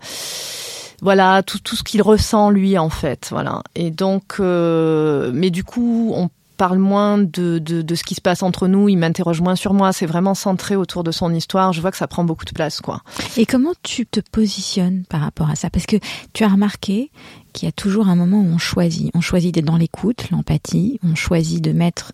voilà, 1.03 1.43
tout, 1.43 1.59
tout 1.59 1.75
ce 1.75 1.83
qu'il 1.83 2.03
ressent 2.03 2.51
lui 2.51 2.79
en 2.79 2.89
fait, 2.89 3.27
voilà. 3.33 3.63
Et 3.75 3.91
donc, 3.91 4.37
euh, 4.39 5.33
mais 5.35 5.51
du 5.51 5.65
coup, 5.65 6.13
on 6.15 6.31
parle 6.57 6.79
moins 6.79 7.19
de, 7.19 7.59
de, 7.59 7.83
de 7.83 7.95
ce 7.97 8.05
qui 8.05 8.15
se 8.15 8.21
passe 8.21 8.45
entre 8.45 8.69
nous. 8.69 8.89
Il 8.89 8.97
m'interroge 8.97 9.41
moins 9.41 9.57
sur 9.57 9.75
moi. 9.75 9.93
C'est 9.93 10.07
vraiment 10.07 10.35
centré 10.35 10.77
autour 10.77 11.03
de 11.03 11.11
son 11.11 11.35
histoire. 11.35 11.73
Je 11.73 11.81
vois 11.81 11.91
que 11.91 11.97
ça 11.97 12.07
prend 12.07 12.23
beaucoup 12.23 12.45
de 12.45 12.53
place, 12.53 12.81
quoi. 12.81 13.01
Et 13.37 13.45
comment 13.45 13.73
tu 13.83 14.07
te 14.07 14.21
positionnes 14.21 15.03
par 15.09 15.21
rapport 15.21 15.51
à 15.51 15.57
ça? 15.57 15.69
Parce 15.69 15.85
que 15.87 15.97
tu 16.33 16.45
as 16.45 16.49
remarqué 16.49 17.11
qu'il 17.55 17.67
y 17.67 17.69
a 17.69 17.73
toujours 17.73 18.09
un 18.09 18.17
moment 18.17 18.41
où 18.41 18.47
on 18.47 18.59
choisit. 18.59 19.11
On 19.15 19.23
choisit 19.23 19.55
d'être 19.55 19.65
dans 19.65 19.79
l'écoute, 19.79 20.29
l'empathie. 20.31 21.01
On 21.03 21.15
choisit 21.15 21.63
de 21.63 21.73
mettre, 21.73 22.13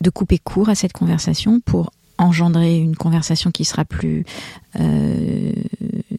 de 0.00 0.08
couper 0.08 0.38
court 0.38 0.70
à 0.70 0.74
cette 0.74 0.94
conversation 0.94 1.60
pour 1.60 1.92
engendrer 2.18 2.76
une 2.78 2.96
conversation 2.96 3.50
qui 3.50 3.64
sera 3.64 3.84
plus 3.84 4.24
euh, 4.80 5.52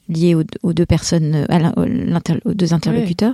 liée 0.09 0.35
aux, 0.35 0.43
aux 0.63 0.73
deux 0.73 0.85
personnes, 0.85 1.45
à 1.49 1.59
l'in- 1.59 1.73
aux, 1.75 2.53
deux 2.53 2.73
interlocuteurs. 2.73 3.33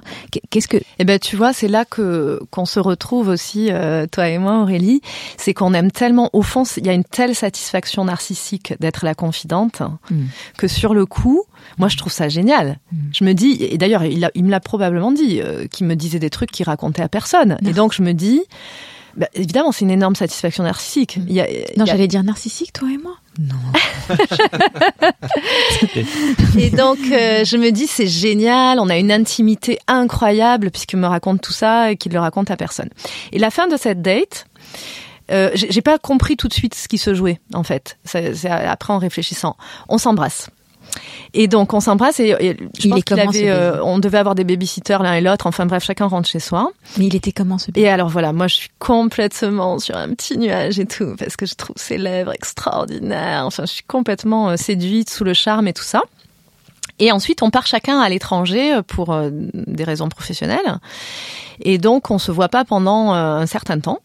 Qu'est-ce 0.49 0.67
que 0.67 0.77
Eh 0.99 1.05
ben, 1.05 1.19
tu 1.19 1.35
vois, 1.35 1.53
c'est 1.53 1.67
là 1.67 1.85
que 1.85 2.41
qu'on 2.51 2.65
se 2.65 2.79
retrouve 2.79 3.27
aussi, 3.27 3.67
euh, 3.71 4.05
toi 4.11 4.27
et 4.29 4.37
moi, 4.37 4.61
Aurélie. 4.61 5.01
C'est 5.37 5.53
qu'on 5.53 5.73
aime 5.73 5.91
tellement, 5.91 6.29
au 6.33 6.41
fond, 6.41 6.63
il 6.77 6.85
y 6.85 6.89
a 6.89 6.93
une 6.93 7.03
telle 7.03 7.35
satisfaction 7.35 8.05
narcissique 8.05 8.73
d'être 8.79 9.05
la 9.05 9.13
confidente 9.15 9.81
Mm. 10.09 10.23
que 10.57 10.67
sur 10.67 10.93
le 10.93 11.05
coup, 11.05 11.43
moi, 11.77 11.87
je 11.87 11.97
trouve 11.97 12.11
ça 12.11 12.27
génial. 12.27 12.79
Mm. 12.91 12.97
Je 13.13 13.23
me 13.23 13.33
dis, 13.33 13.57
et 13.59 13.77
d'ailleurs, 13.77 14.03
il, 14.03 14.43
me 14.43 14.49
l'a 14.49 14.59
probablement 14.59 15.11
dit, 15.11 15.39
euh, 15.41 15.67
qu'il 15.67 15.85
me 15.87 15.95
disait 15.95 16.19
des 16.19 16.29
trucs 16.29 16.51
qu'il 16.51 16.65
racontait 16.65 17.01
à 17.01 17.07
personne. 17.09 17.57
Non. 17.61 17.69
Et 17.69 17.73
donc, 17.73 17.93
je 17.93 18.01
me 18.01 18.13
dis, 18.13 18.41
bah, 19.15 19.27
évidemment, 19.33 19.71
c'est 19.71 19.85
une 19.85 19.91
énorme 19.91 20.15
satisfaction 20.15 20.63
narcissique. 20.63 21.17
Il 21.27 21.33
y 21.33 21.41
a, 21.41 21.47
non, 21.77 21.83
a- 21.83 21.87
j'allais 21.87 22.07
dire 22.07 22.23
narcissique, 22.23 22.73
toi 22.73 22.89
et 22.91 22.97
moi. 22.97 23.15
Non. 23.39 23.55
Et 26.57 26.69
donc, 26.69 26.97
euh, 27.11 27.43
je 27.45 27.57
me 27.57 27.71
dis, 27.71 27.87
c'est 27.87 28.07
génial, 28.07 28.79
on 28.79 28.89
a 28.89 28.97
une 28.97 29.11
intimité 29.11 29.79
incroyable 29.87 30.71
puisqu'il 30.71 30.97
me 30.97 31.07
raconte 31.07 31.41
tout 31.41 31.53
ça 31.53 31.91
et 31.91 31.97
qu'il 31.97 32.11
le 32.13 32.19
raconte 32.19 32.51
à 32.51 32.57
personne. 32.57 32.89
Et 33.31 33.39
la 33.39 33.49
fin 33.49 33.67
de 33.67 33.77
cette 33.77 34.01
date, 34.01 34.45
euh, 35.31 35.49
j'ai 35.53 35.81
pas 35.81 35.97
compris 35.97 36.37
tout 36.37 36.47
de 36.47 36.53
suite 36.53 36.75
ce 36.75 36.87
qui 36.87 36.97
se 36.97 37.13
jouait, 37.13 37.39
en 37.53 37.63
fait. 37.63 37.97
C'est 38.03 38.35
c'est 38.35 38.49
après 38.49 38.93
en 38.93 38.97
réfléchissant. 38.99 39.55
On 39.89 39.97
s'embrasse. 39.97 40.49
Et 41.33 41.47
donc, 41.47 41.73
on 41.73 41.79
s'embrasse 41.79 42.19
et, 42.19 42.35
et 42.39 42.57
je 42.77 42.87
Il 42.87 42.89
pense 42.91 43.03
qu'il 43.03 43.19
avait, 43.19 43.49
euh, 43.49 43.83
on 43.83 43.99
devait 43.99 44.19
avoir 44.19 44.35
des 44.35 44.43
babysitters 44.43 45.01
l'un 45.01 45.13
et 45.13 45.21
l'autre. 45.21 45.47
Enfin 45.47 45.65
bref, 45.65 45.83
chacun 45.83 46.05
rentre 46.05 46.29
chez 46.29 46.39
soi. 46.39 46.71
Mais 46.97 47.07
il 47.07 47.15
était 47.15 47.31
comment 47.31 47.57
ce 47.57 47.71
Et 47.75 47.89
alors 47.89 48.09
voilà, 48.09 48.33
moi 48.33 48.47
je 48.47 48.55
suis 48.55 48.69
complètement 48.79 49.79
sur 49.79 49.95
un 49.95 50.09
petit 50.09 50.37
nuage 50.37 50.79
et 50.79 50.85
tout, 50.85 51.15
parce 51.17 51.35
que 51.35 51.45
je 51.45 51.55
trouve 51.55 51.75
ses 51.77 51.97
lèvres 51.97 52.33
extraordinaires. 52.33 53.45
Enfin, 53.45 53.65
je 53.65 53.73
suis 53.73 53.83
complètement 53.83 54.49
euh, 54.49 54.57
séduite 54.57 55.09
sous 55.09 55.23
le 55.23 55.33
charme 55.33 55.67
et 55.67 55.73
tout 55.73 55.83
ça. 55.83 56.01
Et 56.99 57.11
ensuite, 57.11 57.41
on 57.41 57.49
part 57.49 57.65
chacun 57.65 57.99
à 57.99 58.09
l'étranger 58.09 58.75
euh, 58.75 58.81
pour 58.83 59.11
euh, 59.11 59.29
des 59.31 59.83
raisons 59.83 60.09
professionnelles. 60.09 60.79
Et 61.61 61.79
donc, 61.79 62.11
on 62.11 62.19
se 62.19 62.31
voit 62.31 62.49
pas 62.49 62.65
pendant 62.65 63.13
un 63.13 63.45
certain 63.45 63.79
temps. 63.79 63.99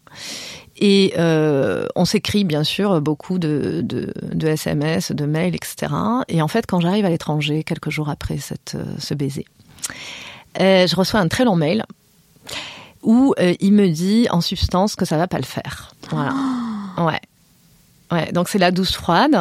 Et 0.81 1.13
euh, 1.17 1.87
on 1.95 2.05
s'écrit 2.05 2.45
bien 2.45 2.63
sûr 2.63 3.01
beaucoup 3.01 3.37
de, 3.37 3.81
de, 3.83 4.13
de 4.33 4.47
SMS, 4.47 5.11
de 5.11 5.25
mails, 5.25 5.53
etc. 5.53 5.93
Et 6.29 6.41
en 6.41 6.47
fait, 6.47 6.65
quand 6.65 6.79
j'arrive 6.79 7.05
à 7.05 7.09
l'étranger, 7.09 7.63
quelques 7.63 7.89
jours 7.89 8.09
après 8.09 8.37
cette, 8.37 8.75
euh, 8.75 8.85
ce 8.97 9.13
baiser, 9.13 9.45
euh, 10.61 10.87
je 10.87 10.95
reçois 10.95 11.19
un 11.19 11.27
très 11.27 11.43
long 11.43 11.57
mail 11.57 11.83
où 13.03 13.33
euh, 13.39 13.55
il 13.59 13.73
me 13.73 13.89
dit 13.89 14.27
en 14.31 14.39
substance 14.39 14.95
que 14.95 15.03
ça 15.03 15.17
va 15.17 15.27
pas 15.27 15.37
le 15.37 15.43
faire. 15.43 15.93
Voilà. 16.09 16.33
Ouais. 16.97 17.21
Ouais. 18.11 18.29
Donc 18.33 18.49
c'est 18.49 18.57
la 18.57 18.71
douce 18.71 18.93
froide. 18.93 19.37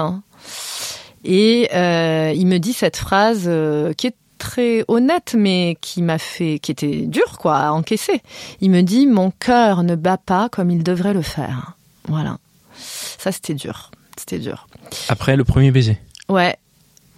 Et 1.24 1.68
il 1.72 2.46
me 2.46 2.58
dit 2.58 2.72
cette 2.72 2.96
phrase 2.96 3.50
qui 3.96 4.06
est 4.06 4.14
très 4.38 4.84
honnête, 4.88 5.34
mais 5.36 5.76
qui 5.80 6.02
m'a 6.02 6.18
fait, 6.18 6.58
qui 6.58 6.72
était 6.72 7.06
dure 7.06 7.38
quoi 7.38 7.56
à 7.56 7.72
encaisser. 7.72 8.22
Il 8.60 8.70
me 8.70 8.82
dit 8.82 9.06
mon 9.06 9.30
cœur 9.30 9.82
ne 9.82 9.94
bat 9.94 10.18
pas 10.18 10.48
comme 10.48 10.70
il 10.70 10.82
devrait 10.82 11.14
le 11.14 11.22
faire. 11.22 11.72
Voilà. 12.06 12.38
Ça 12.74 13.32
c'était 13.32 13.54
dur. 13.54 13.90
C'était 14.16 14.38
dur. 14.38 14.66
Après 15.08 15.36
le 15.36 15.44
premier 15.44 15.70
baiser. 15.70 15.98
Ouais, 16.28 16.56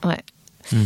ouais. 0.04 0.18
Hmm. 0.72 0.84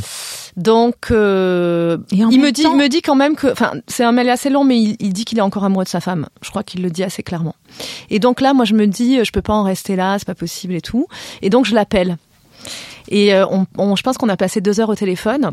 Donc, 0.57 1.11
euh, 1.11 1.99
il 2.13 2.41
me 2.41 2.53
dit, 2.53 2.63
il 2.63 2.77
me 2.77 2.89
dit 2.89 3.03
quand 3.03 3.17
même 3.17 3.35
que, 3.35 3.51
enfin, 3.51 3.73
c'est 3.89 4.05
un 4.05 4.13
mail 4.13 4.31
assez 4.31 4.51
long, 4.51 4.65
mais 4.65 4.81
il, 4.81 5.13
dit 5.13 5.25
qu'il 5.25 5.39
est 5.39 5.43
encore 5.43 5.65
amoureux 5.65 5.85
de 5.85 5.89
sa 5.89 6.01
femme. 6.01 6.29
Je 6.43 6.51
crois 6.51 6.63
qu'il 6.63 6.83
le 6.83 6.91
dit 6.91 7.03
assez 7.03 7.23
clairement. 7.23 7.57
Et 8.09 8.21
donc 8.21 8.41
là, 8.41 8.55
moi, 8.55 8.65
je 8.65 8.75
me 8.75 8.87
dis, 8.87 9.25
je 9.25 9.33
peux 9.33 9.43
pas 9.43 9.53
en 9.53 9.65
rester 9.65 9.97
là, 9.97 10.17
c'est 10.19 10.27
pas 10.27 10.35
possible 10.35 10.75
et 10.75 10.81
tout. 10.81 11.09
Et 11.43 11.51
donc, 11.51 11.67
je 11.67 11.75
l'appelle. 11.75 12.19
Et 13.09 13.35
euh, 13.35 13.47
on, 13.77 13.97
je 13.97 14.03
pense 14.03 14.17
qu'on 14.17 14.29
a 14.29 14.37
passé 14.37 14.61
deux 14.61 14.81
heures 14.81 14.89
au 14.89 14.95
téléphone. 14.95 15.51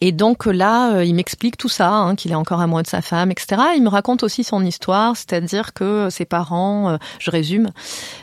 Et 0.00 0.12
donc 0.12 0.46
là, 0.46 0.94
euh, 0.94 1.04
il 1.04 1.14
m'explique 1.14 1.56
tout 1.56 1.68
ça, 1.68 1.90
hein, 1.90 2.14
qu'il 2.14 2.30
est 2.30 2.36
encore 2.36 2.60
amoureux 2.60 2.82
de 2.82 2.88
sa 2.88 3.02
femme, 3.02 3.30
etc. 3.32 3.60
Il 3.76 3.82
me 3.82 3.88
raconte 3.88 4.22
aussi 4.22 4.44
son 4.44 4.64
histoire, 4.64 5.16
c'est-à-dire 5.16 5.72
que 5.72 6.08
ses 6.10 6.24
parents, 6.24 6.90
euh, 6.90 6.96
je 7.18 7.30
résume, 7.30 7.70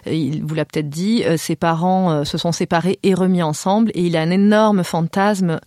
il 0.05 0.43
vous 0.43 0.55
l'a 0.55 0.63
peut-être 0.63 0.89
dit, 0.89 1.23
euh, 1.25 1.35
ses 1.37 1.55
parents 1.55 2.23
se 2.23 2.37
sont 2.37 2.51
séparés 2.51 2.99
et 3.03 3.13
remis 3.13 3.43
ensemble, 3.43 3.91
et 3.93 4.03
il 4.05 4.15
a 4.15 4.21
un 4.21 4.31
énorme 4.31 4.83
fantasme 4.83 5.59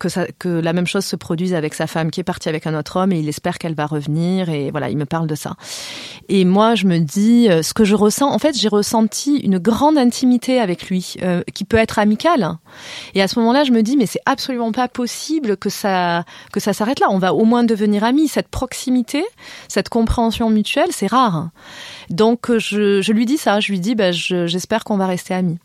que, 0.00 0.08
ça, 0.08 0.26
que 0.38 0.48
la 0.48 0.72
même 0.72 0.86
chose 0.86 1.04
se 1.04 1.16
produise 1.16 1.54
avec 1.54 1.74
sa 1.74 1.86
femme 1.86 2.10
qui 2.10 2.20
est 2.20 2.24
partie 2.24 2.48
avec 2.48 2.66
un 2.66 2.76
autre 2.76 2.96
homme, 2.98 3.12
et 3.12 3.20
il 3.20 3.28
espère 3.28 3.58
qu'elle 3.58 3.74
va 3.74 3.86
revenir, 3.86 4.48
et 4.48 4.70
voilà, 4.70 4.90
il 4.90 4.96
me 4.96 5.06
parle 5.06 5.28
de 5.28 5.34
ça. 5.34 5.54
Et 6.28 6.44
moi, 6.44 6.74
je 6.74 6.86
me 6.86 6.98
dis, 6.98 7.48
ce 7.62 7.74
que 7.74 7.84
je 7.84 7.94
ressens, 7.94 8.30
en 8.32 8.38
fait, 8.38 8.58
j'ai 8.58 8.68
ressenti 8.68 9.36
une 9.36 9.58
grande 9.58 9.98
intimité 9.98 10.58
avec 10.58 10.88
lui, 10.88 11.16
qui 11.54 11.64
peut 11.64 11.76
être 11.76 11.98
amicale. 11.98 12.56
Et 13.14 13.22
à 13.22 13.28
ce 13.28 13.38
moment-là, 13.38 13.64
je 13.64 13.72
me 13.72 13.82
dis, 13.82 13.96
mais 13.96 14.06
c'est 14.06 14.22
absolument 14.26 14.72
pas 14.72 14.88
possible 14.88 15.43
que 15.56 15.68
ça 15.68 16.24
que 16.52 16.60
ça 16.60 16.72
s'arrête 16.72 17.00
là. 17.00 17.06
On 17.10 17.18
va 17.18 17.34
au 17.34 17.44
moins 17.44 17.64
devenir 17.64 18.04
amis. 18.04 18.28
Cette 18.28 18.48
proximité, 18.48 19.24
cette 19.68 19.88
compréhension 19.88 20.50
mutuelle, 20.50 20.90
c'est 20.90 21.06
rare. 21.06 21.50
Donc 22.10 22.56
je, 22.58 23.12
lui 23.12 23.26
dis 23.26 23.38
ça. 23.38 23.60
Je 23.60 23.72
lui 23.72 23.80
dis, 23.80 23.94
bah, 23.94 24.12
j'espère 24.12 24.84
qu'on 24.84 24.96
va 24.96 25.06
rester 25.06 25.34
amis. 25.34 25.58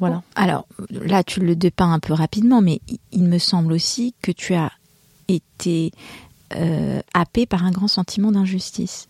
Voilà. 0.00 0.22
alors 0.34 0.66
là, 0.90 1.22
tu 1.22 1.40
le 1.40 1.54
dépeins 1.54 1.92
un 1.92 2.00
peu 2.00 2.14
rapidement, 2.14 2.60
mais 2.60 2.80
il 3.12 3.22
me 3.24 3.38
semble 3.38 3.72
aussi 3.72 4.14
que 4.22 4.32
tu 4.32 4.54
as 4.54 4.72
été 5.28 5.92
euh, 6.56 7.00
happé 7.14 7.46
par 7.46 7.64
un 7.64 7.70
grand 7.70 7.86
sentiment 7.86 8.32
d'injustice. 8.32 9.06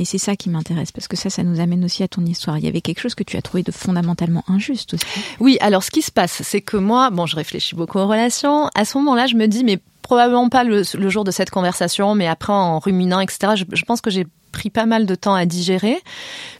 Et 0.00 0.06
c'est 0.06 0.16
ça 0.16 0.34
qui 0.34 0.48
m'intéresse, 0.48 0.92
parce 0.92 1.08
que 1.08 1.16
ça, 1.16 1.28
ça 1.28 1.42
nous 1.42 1.60
amène 1.60 1.84
aussi 1.84 2.02
à 2.02 2.08
ton 2.08 2.24
histoire. 2.24 2.56
Il 2.56 2.64
y 2.64 2.68
avait 2.68 2.80
quelque 2.80 3.00
chose 3.00 3.14
que 3.14 3.22
tu 3.22 3.36
as 3.36 3.42
trouvé 3.42 3.62
de 3.62 3.70
fondamentalement 3.70 4.42
injuste 4.48 4.94
aussi. 4.94 5.04
Oui, 5.40 5.58
alors 5.60 5.82
ce 5.82 5.90
qui 5.90 6.00
se 6.00 6.10
passe, 6.10 6.40
c'est 6.42 6.62
que 6.62 6.78
moi, 6.78 7.10
bon, 7.10 7.26
je 7.26 7.36
réfléchis 7.36 7.74
beaucoup 7.74 7.98
aux 7.98 8.06
relations. 8.06 8.70
À 8.74 8.86
ce 8.86 8.96
moment-là, 8.96 9.26
je 9.26 9.34
me 9.34 9.46
dis, 9.46 9.62
mais 9.62 9.78
probablement 10.00 10.48
pas 10.48 10.64
le, 10.64 10.84
jour 11.10 11.24
de 11.24 11.30
cette 11.30 11.50
conversation, 11.50 12.14
mais 12.14 12.26
après 12.26 12.54
en 12.54 12.78
ruminant, 12.78 13.20
etc. 13.20 13.62
Je, 13.70 13.84
pense 13.84 14.00
que 14.00 14.08
j'ai 14.08 14.26
pris 14.52 14.70
pas 14.70 14.86
mal 14.86 15.04
de 15.04 15.14
temps 15.14 15.34
à 15.34 15.44
digérer, 15.44 15.98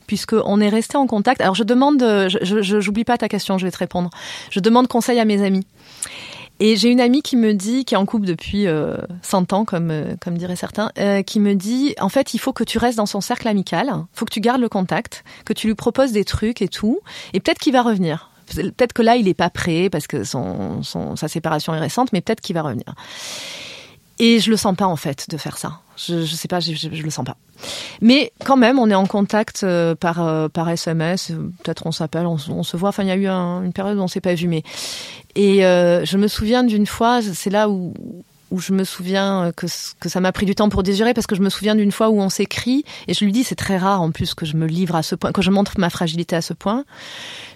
puisqu'on 0.06 0.60
est 0.60 0.68
resté 0.68 0.98
en 0.98 1.06
contact. 1.06 1.40
Alors 1.40 1.54
je 1.54 1.64
demande, 1.64 1.98
je 1.98 2.80
j'oublie 2.80 3.04
pas 3.04 3.16
ta 3.16 3.30
question, 3.30 3.56
je 3.56 3.64
vais 3.64 3.72
te 3.72 3.78
répondre. 3.78 4.10
Je 4.50 4.60
demande 4.60 4.86
conseil 4.86 5.18
à 5.18 5.24
mes 5.24 5.42
amis. 5.42 5.66
Et 6.62 6.76
j'ai 6.76 6.90
une 6.90 7.00
amie 7.00 7.22
qui 7.22 7.36
me 7.36 7.54
dit, 7.54 7.86
qui 7.86 7.94
est 7.94 7.96
en 7.96 8.04
couple 8.04 8.26
depuis 8.26 8.66
euh, 8.66 8.98
100 9.22 9.54
ans, 9.54 9.64
comme, 9.64 9.90
euh, 9.90 10.14
comme 10.20 10.36
diraient 10.36 10.56
certains, 10.56 10.92
euh, 10.98 11.22
qui 11.22 11.40
me 11.40 11.54
dit, 11.54 11.94
en 11.98 12.10
fait, 12.10 12.34
il 12.34 12.38
faut 12.38 12.52
que 12.52 12.64
tu 12.64 12.76
restes 12.76 12.98
dans 12.98 13.06
son 13.06 13.22
cercle 13.22 13.48
amical, 13.48 13.90
faut 14.12 14.26
que 14.26 14.32
tu 14.32 14.40
gardes 14.40 14.60
le 14.60 14.68
contact, 14.68 15.24
que 15.46 15.54
tu 15.54 15.68
lui 15.68 15.74
proposes 15.74 16.12
des 16.12 16.26
trucs 16.26 16.60
et 16.60 16.68
tout, 16.68 17.00
et 17.32 17.40
peut-être 17.40 17.58
qu'il 17.58 17.72
va 17.72 17.80
revenir. 17.80 18.30
Peut-être 18.54 18.92
que 18.92 19.00
là, 19.00 19.16
il 19.16 19.24
n'est 19.24 19.34
pas 19.34 19.48
prêt 19.48 19.88
parce 19.88 20.06
que 20.06 20.22
son, 20.22 20.82
son, 20.82 21.16
sa 21.16 21.28
séparation 21.28 21.72
est 21.72 21.78
récente, 21.78 22.12
mais 22.12 22.20
peut-être 22.20 22.40
qu'il 22.40 22.54
va 22.54 22.62
revenir. 22.62 22.94
Et 24.22 24.38
je 24.38 24.50
le 24.50 24.56
sens 24.58 24.76
pas 24.76 24.86
en 24.86 24.96
fait 24.96 25.30
de 25.30 25.38
faire 25.38 25.56
ça. 25.56 25.80
Je, 25.96 26.26
je 26.26 26.34
sais 26.34 26.46
pas, 26.46 26.60
je, 26.60 26.74
je, 26.74 26.88
je, 26.92 27.02
le 27.02 27.08
sens 27.08 27.24
pas. 27.24 27.38
Mais 28.02 28.32
quand 28.44 28.58
même, 28.58 28.78
on 28.78 28.90
est 28.90 28.94
en 28.94 29.06
contact 29.06 29.62
euh, 29.64 29.94
par 29.94 30.22
euh, 30.22 30.48
par 30.48 30.68
SMS. 30.68 31.32
Peut-être 31.62 31.86
on 31.86 31.92
s'appelle, 31.92 32.26
on, 32.26 32.36
on, 32.50 32.62
se 32.62 32.76
voit. 32.76 32.90
Enfin, 32.90 33.02
il 33.02 33.08
y 33.08 33.12
a 33.12 33.16
eu 33.16 33.26
une 33.26 33.72
période 33.72 33.96
où 33.96 34.02
on 34.02 34.08
s'est 34.08 34.20
pas 34.20 34.34
vu, 34.34 34.46
mais 34.46 34.62
et 35.36 35.64
euh, 35.64 36.04
je 36.04 36.18
me 36.18 36.28
souviens 36.28 36.64
d'une 36.64 36.86
fois, 36.86 37.20
c'est 37.22 37.48
là 37.48 37.70
où 37.70 37.94
où 38.50 38.58
je 38.58 38.72
me 38.72 38.84
souviens 38.84 39.44
euh, 39.44 39.52
que, 39.52 39.66
que 40.00 40.08
ça 40.08 40.20
m'a 40.20 40.32
pris 40.32 40.46
du 40.46 40.54
temps 40.54 40.68
pour 40.68 40.82
désirer 40.82 41.14
parce 41.14 41.26
que 41.26 41.34
je 41.34 41.42
me 41.42 41.50
souviens 41.50 41.74
d'une 41.74 41.92
fois 41.92 42.10
où 42.10 42.20
on 42.20 42.28
s'écrit 42.28 42.84
et 43.08 43.14
je 43.14 43.24
lui 43.24 43.32
dis 43.32 43.44
c'est 43.44 43.54
très 43.54 43.78
rare 43.78 44.02
en 44.02 44.10
plus 44.10 44.34
que 44.34 44.46
je 44.46 44.56
me 44.56 44.66
livre 44.66 44.94
à 44.94 45.02
ce 45.02 45.14
point, 45.14 45.32
que 45.32 45.42
je 45.42 45.50
montre 45.50 45.78
ma 45.78 45.90
fragilité 45.90 46.36
à 46.36 46.42
ce 46.42 46.52
point. 46.52 46.84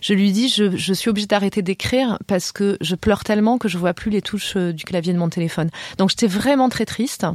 Je 0.01 0.15
lui 0.15 0.33
dis 0.33 0.49
je, 0.49 0.77
je 0.77 0.95
suis 0.95 1.11
obligée 1.11 1.27
d'arrêter 1.27 1.63
d'écrire 1.63 2.19
parce 2.27 2.53
que 2.53 2.77
je 2.81 2.95
pleure 2.95 3.25
tellement 3.25 3.59
que 3.59 3.69
je 3.69 3.79
vois 3.79 3.95
plus 3.95 4.11
les 4.11 4.23
touches 4.23 4.57
euh, 4.57 4.73
du 4.73 4.85
clavier 4.85 5.13
de 5.13 5.19
mon 5.19 5.29
téléphone. 5.29 5.71
Donc 5.99 6.11
j'étais 6.11 6.27
vraiment 6.27 6.69
très 6.69 6.87
triste. 6.87 7.27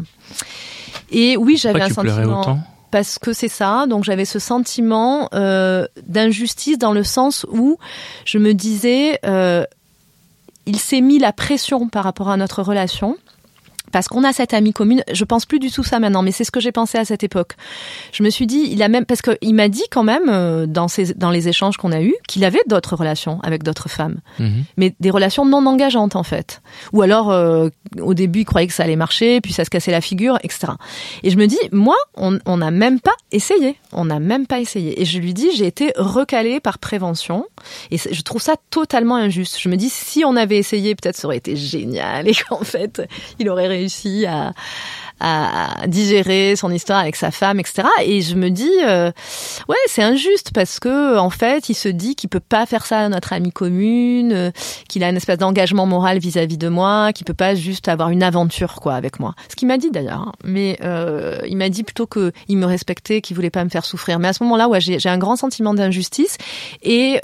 Et 1.12 1.38
oui, 1.38 1.58
j'avais 1.58 1.82
un 1.82 1.90
sentiment 1.90 2.60
parce 2.92 3.20
que 3.20 3.34
c'est 3.34 3.50
ça. 3.50 3.86
Donc 3.88 4.04
j'avais 4.04 4.26
ce 4.26 4.40
sentiment 4.40 5.30
euh, 5.34 5.88
d'injustice 6.08 6.78
dans 6.78 6.94
le 6.94 7.04
sens 7.04 7.46
où 7.52 7.78
je 8.26 8.38
me 8.38 8.54
disais, 8.54 9.20
euh, 9.26 9.66
il 10.66 10.80
s'est 10.80 11.02
mis 11.02 11.20
la 11.20 11.34
pression 11.34 11.88
par 11.88 12.04
rapport 12.04 12.30
à 12.30 12.38
notre 12.38 12.62
relation 12.62 13.18
parce 13.92 14.08
qu'on 14.08 14.24
a 14.24 14.34
cette 14.34 14.54
amie 14.54 14.74
commune. 14.74 15.04
Je 15.12 15.26
pense 15.26 15.46
plus 15.46 15.60
du 15.60 15.72
tout 15.72 15.84
ça 15.84 16.00
maintenant, 16.00 16.22
mais 16.22 16.32
c'est 16.32 16.44
ce 16.44 16.52
que 16.52 16.60
j'ai 16.60 16.72
pensé 16.72 16.98
à 16.98 17.06
cette 17.06 17.24
époque. 17.24 17.54
Je 18.12 18.24
me 18.24 18.30
suis 18.30 18.48
dit, 18.48 18.68
il 18.70 18.82
a 18.84 18.88
même 18.88 19.06
parce 19.06 19.22
qu'il 19.22 19.56
m'a 19.56 19.70
dit 19.70 19.84
quand 19.92 20.04
même 20.04 20.30
euh, 20.30 20.66
dans 20.66 20.88
ses, 20.88 21.14
dans 21.14 21.32
les 21.32 21.48
échanges 21.48 21.78
qu'on 21.78 21.92
a 21.92 22.02
eus 22.02 22.16
qu'il 22.28 22.44
avait 22.44 22.62
d'autres 22.68 22.96
relations 22.96 23.40
avec 23.44 23.64
d'autres 23.64 23.90
femmes, 23.90 24.20
mhm. 24.40 24.64
mais 24.78 24.96
des 25.00 25.10
relations 25.10 25.46
non 25.46 25.66
engageantes 25.66 26.16
en 26.16 26.24
fait. 26.24 26.62
Ou 26.94 27.02
alors 27.02 27.32
euh, 27.32 27.70
au 28.00 28.14
début 28.14 28.40
il 28.40 28.46
croyait 28.46 28.68
que 28.68 28.74
ça 28.74 28.84
allait 28.84 28.96
marcher, 28.96 29.42
puis 29.42 29.54
ça 29.54 29.66
se 29.66 29.70
cassait 29.70 29.92
la 29.92 30.02
figure, 30.02 30.38
etc. 30.44 30.74
Et 31.24 31.30
je 31.30 31.38
me 31.38 31.48
dis, 31.48 31.60
moi, 31.72 31.96
on 32.16 32.58
n'a 32.58 32.72
même 32.72 33.00
pas 33.00 33.16
essayé, 33.32 33.78
on 33.92 34.06
n'a 34.06 34.20
même 34.20 34.48
pas 34.48 34.60
essayé. 34.60 35.02
Et 35.02 35.06
je 35.06 35.20
lui 35.20 35.34
dis, 35.34 35.50
j'ai 35.56 35.66
été 35.66 35.92
recalée 35.98 36.60
par 36.60 36.80
prévention, 36.80 37.46
et 37.92 37.98
je 37.98 38.22
trouve 38.22 38.42
ça 38.42 38.56
totalement 38.70 39.16
injuste. 39.16 39.60
Je 39.60 39.70
me 39.70 39.76
dis, 39.76 39.90
si 39.90 40.24
on 40.26 40.36
avait 40.36 40.58
essayé, 40.58 40.96
peut-être 40.96 41.16
ça 41.16 41.28
aurait 41.28 41.38
été 41.38 41.56
génial, 41.56 42.28
et 42.28 42.34
qu'en 42.34 42.64
fait, 42.64 43.02
il 43.40 43.50
aurait 43.50 43.68
réussi 43.68 43.79
à, 44.28 44.54
à 45.20 45.88
digérer 45.88 46.56
son 46.56 46.72
histoire 46.72 47.00
avec 47.00 47.16
sa 47.16 47.32
femme, 47.32 47.60
etc. 47.60 47.84
Et 48.04 48.22
je 48.22 48.36
me 48.36 48.50
dis, 48.50 48.72
euh, 48.86 49.12
ouais, 49.68 49.76
c'est 49.88 50.04
injuste 50.04 50.52
parce 50.54 50.80
que 50.80 51.18
en 51.18 51.30
fait, 51.30 51.70
il 51.70 51.74
se 51.74 51.90
dit 51.90 52.16
qu'il 52.16 52.30
peut 52.30 52.40
pas 52.40 52.66
faire 52.66 52.86
ça 52.86 53.00
à 53.00 53.10
notre 53.10 53.34
amie 53.34 53.52
commune, 53.52 54.32
euh, 54.32 54.52
qu'il 54.88 55.04
a 55.04 55.10
une 55.10 55.18
espèce 55.18 55.38
d'engagement 55.38 55.86
moral 55.86 56.20
vis-à-vis 56.20 56.58
de 56.58 56.70
moi, 56.70 57.12
qu'il 57.14 57.26
peut 57.26 57.34
pas 57.34 57.56
juste 57.56 57.88
avoir 57.88 58.10
une 58.10 58.24
aventure 58.24 58.76
quoi 58.76 58.94
avec 58.94 59.20
moi. 59.20 59.36
Ce 59.50 59.56
qu'il 59.56 59.68
m'a 59.68 59.78
dit 59.78 59.92
d'ailleurs, 59.92 60.28
hein. 60.28 60.32
mais 60.44 60.78
euh, 60.84 61.40
il 61.48 61.58
m'a 61.58 61.70
dit 61.70 61.84
plutôt 61.84 62.08
que 62.08 62.32
il 62.48 62.58
me 62.58 62.66
respectait, 62.66 63.22
qu'il 63.22 63.36
voulait 63.36 63.50
pas 63.50 63.64
me 63.64 63.70
faire 63.70 63.86
souffrir. 63.86 64.20
Mais 64.20 64.30
à 64.30 64.34
ce 64.34 64.44
moment-là, 64.44 64.70
ouais, 64.70 64.80
j'ai 64.80 65.10
un 65.10 65.18
grand 65.18 65.36
sentiment 65.36 65.74
d'injustice 65.74 66.38
et 66.82 67.20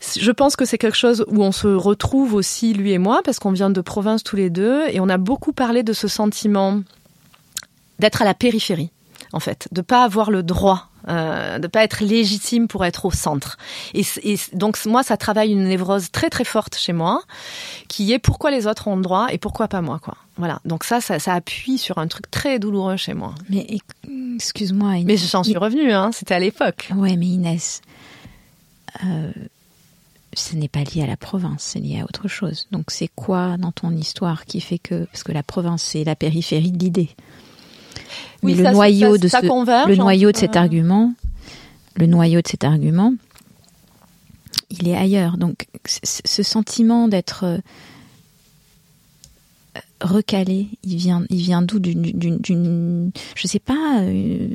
je 0.00 0.30
pense 0.30 0.56
que 0.56 0.64
c'est 0.64 0.78
quelque 0.78 0.96
chose 0.96 1.24
où 1.28 1.42
on 1.42 1.52
se 1.52 1.66
retrouve 1.66 2.34
aussi, 2.34 2.72
lui 2.72 2.92
et 2.92 2.98
moi, 2.98 3.20
parce 3.24 3.38
qu'on 3.38 3.52
vient 3.52 3.70
de 3.70 3.80
province 3.80 4.22
tous 4.22 4.36
les 4.36 4.50
deux, 4.50 4.84
et 4.88 5.00
on 5.00 5.08
a 5.08 5.18
beaucoup 5.18 5.52
parlé 5.52 5.82
de 5.82 5.92
ce 5.92 6.08
sentiment 6.08 6.82
d'être 7.98 8.22
à 8.22 8.24
la 8.24 8.34
périphérie, 8.34 8.90
en 9.32 9.40
fait, 9.40 9.68
de 9.72 9.80
pas 9.80 10.04
avoir 10.04 10.30
le 10.30 10.42
droit 10.42 10.88
euh, 11.08 11.58
de 11.58 11.66
pas 11.68 11.84
être 11.84 12.04
légitime 12.04 12.68
pour 12.68 12.84
être 12.84 13.06
au 13.06 13.10
centre. 13.10 13.56
Et, 13.94 14.04
donc 14.52 14.76
moi, 14.84 15.02
ça 15.02 15.16
travaille 15.16 15.52
une 15.52 15.64
névrose 15.64 16.10
très 16.10 16.28
très 16.28 16.44
forte 16.44 16.76
chez 16.76 16.92
moi, 16.92 17.22
qui 17.88 18.12
est 18.12 18.18
pourquoi 18.18 18.50
les 18.50 18.66
autres 18.66 18.88
ont 18.88 18.96
le 18.96 19.02
droit 19.02 19.28
et 19.30 19.38
pourquoi 19.38 19.68
pas 19.68 19.80
moi, 19.80 20.00
quoi. 20.02 20.16
Voilà. 20.36 20.60
Donc 20.66 20.84
ça, 20.84 21.00
ça, 21.00 21.18
ça 21.18 21.32
appuie 21.32 21.78
sur 21.78 21.96
un 21.96 22.08
truc 22.08 22.30
très 22.30 22.58
douloureux 22.58 22.96
chez 22.96 23.14
moi. 23.14 23.34
Mais 23.48 23.66
excuse-moi. 24.34 24.96
Mais 25.04 25.16
j'en 25.16 25.44
suis 25.44 25.56
revenue, 25.56 25.92
hein. 25.92 26.10
C'était 26.12 26.34
à 26.34 26.40
l'époque. 26.40 26.90
Ouais, 26.94 27.16
mais 27.16 27.26
Inès. 27.26 27.80
Euh, 29.04 29.32
ce 30.34 30.56
n'est 30.56 30.68
pas 30.68 30.84
lié 30.84 31.02
à 31.02 31.06
la 31.06 31.16
province, 31.16 31.62
c'est 31.62 31.80
lié 31.80 32.00
à 32.00 32.04
autre 32.04 32.28
chose. 32.28 32.66
Donc 32.70 32.90
c'est 32.90 33.08
quoi 33.08 33.56
dans 33.56 33.72
ton 33.72 33.90
histoire 33.92 34.44
qui 34.44 34.60
fait 34.60 34.78
que 34.78 35.04
parce 35.06 35.22
que 35.22 35.32
la 35.32 35.42
province 35.42 35.82
c'est 35.82 36.04
la 36.04 36.16
périphérie 36.16 36.72
de 36.72 36.78
l'idée. 36.78 37.10
Oui, 38.42 38.54
le 38.54 38.70
noyau 38.70 39.18
de 39.18 39.28
le 39.88 39.96
noyau 39.96 40.32
de 40.32 40.36
cet 40.36 40.56
argument, 40.56 41.12
le 41.96 42.06
noyau 42.06 42.40
de 42.40 42.48
cet 42.48 42.64
argument, 42.64 43.14
il 44.70 44.88
est 44.88 44.96
ailleurs. 44.96 45.36
Donc 45.36 45.66
ce 45.86 46.42
sentiment 46.42 47.08
d'être 47.08 47.60
recalé 50.00 50.68
Il 50.84 50.96
vient, 50.96 51.24
il 51.30 51.38
vient 51.38 51.62
d'où? 51.62 51.78
D'une, 51.78 53.10
je 53.34 53.46
sais 53.46 53.58
pas. 53.58 54.00
Euh, 54.00 54.48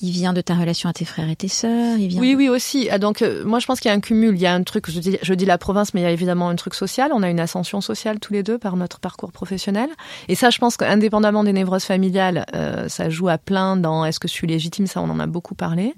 il 0.00 0.10
vient 0.10 0.32
de 0.32 0.40
ta 0.40 0.54
relation 0.54 0.88
à 0.88 0.92
tes 0.92 1.04
frères 1.04 1.28
et 1.28 1.36
tes 1.36 1.48
sœurs. 1.48 1.98
Il 1.98 2.08
vient. 2.08 2.20
Oui, 2.20 2.34
oui 2.34 2.48
aussi. 2.48 2.88
Ah, 2.90 2.98
donc 2.98 3.22
euh, 3.22 3.44
moi 3.44 3.58
je 3.58 3.66
pense 3.66 3.80
qu'il 3.80 3.88
y 3.88 3.92
a 3.92 3.96
un 3.96 4.00
cumul. 4.00 4.34
Il 4.34 4.40
y 4.40 4.46
a 4.46 4.54
un 4.54 4.62
truc. 4.62 4.90
Je 4.90 4.98
dis, 5.00 5.18
je 5.20 5.34
dis 5.34 5.44
la 5.44 5.58
province, 5.58 5.94
mais 5.94 6.00
il 6.00 6.04
y 6.04 6.06
a 6.06 6.10
évidemment 6.10 6.48
un 6.48 6.56
truc 6.56 6.74
social. 6.74 7.10
On 7.14 7.22
a 7.22 7.30
une 7.30 7.40
ascension 7.40 7.80
sociale 7.80 8.20
tous 8.20 8.32
les 8.32 8.42
deux 8.42 8.58
par 8.58 8.76
notre 8.76 9.00
parcours 9.00 9.32
professionnel. 9.32 9.88
Et 10.28 10.34
ça, 10.34 10.50
je 10.50 10.58
pense 10.58 10.76
qu'indépendamment 10.76 11.44
des 11.44 11.52
névroses 11.52 11.84
familiales, 11.84 12.46
euh, 12.54 12.88
ça 12.88 13.10
joue 13.10 13.28
à 13.28 13.38
plein 13.38 13.76
dans 13.76 14.04
est-ce 14.04 14.20
que 14.20 14.28
je 14.28 14.32
suis 14.32 14.46
légitime? 14.46 14.86
Ça, 14.86 15.00
on 15.00 15.10
en 15.10 15.20
a 15.20 15.26
beaucoup 15.26 15.54
parlé. 15.54 15.94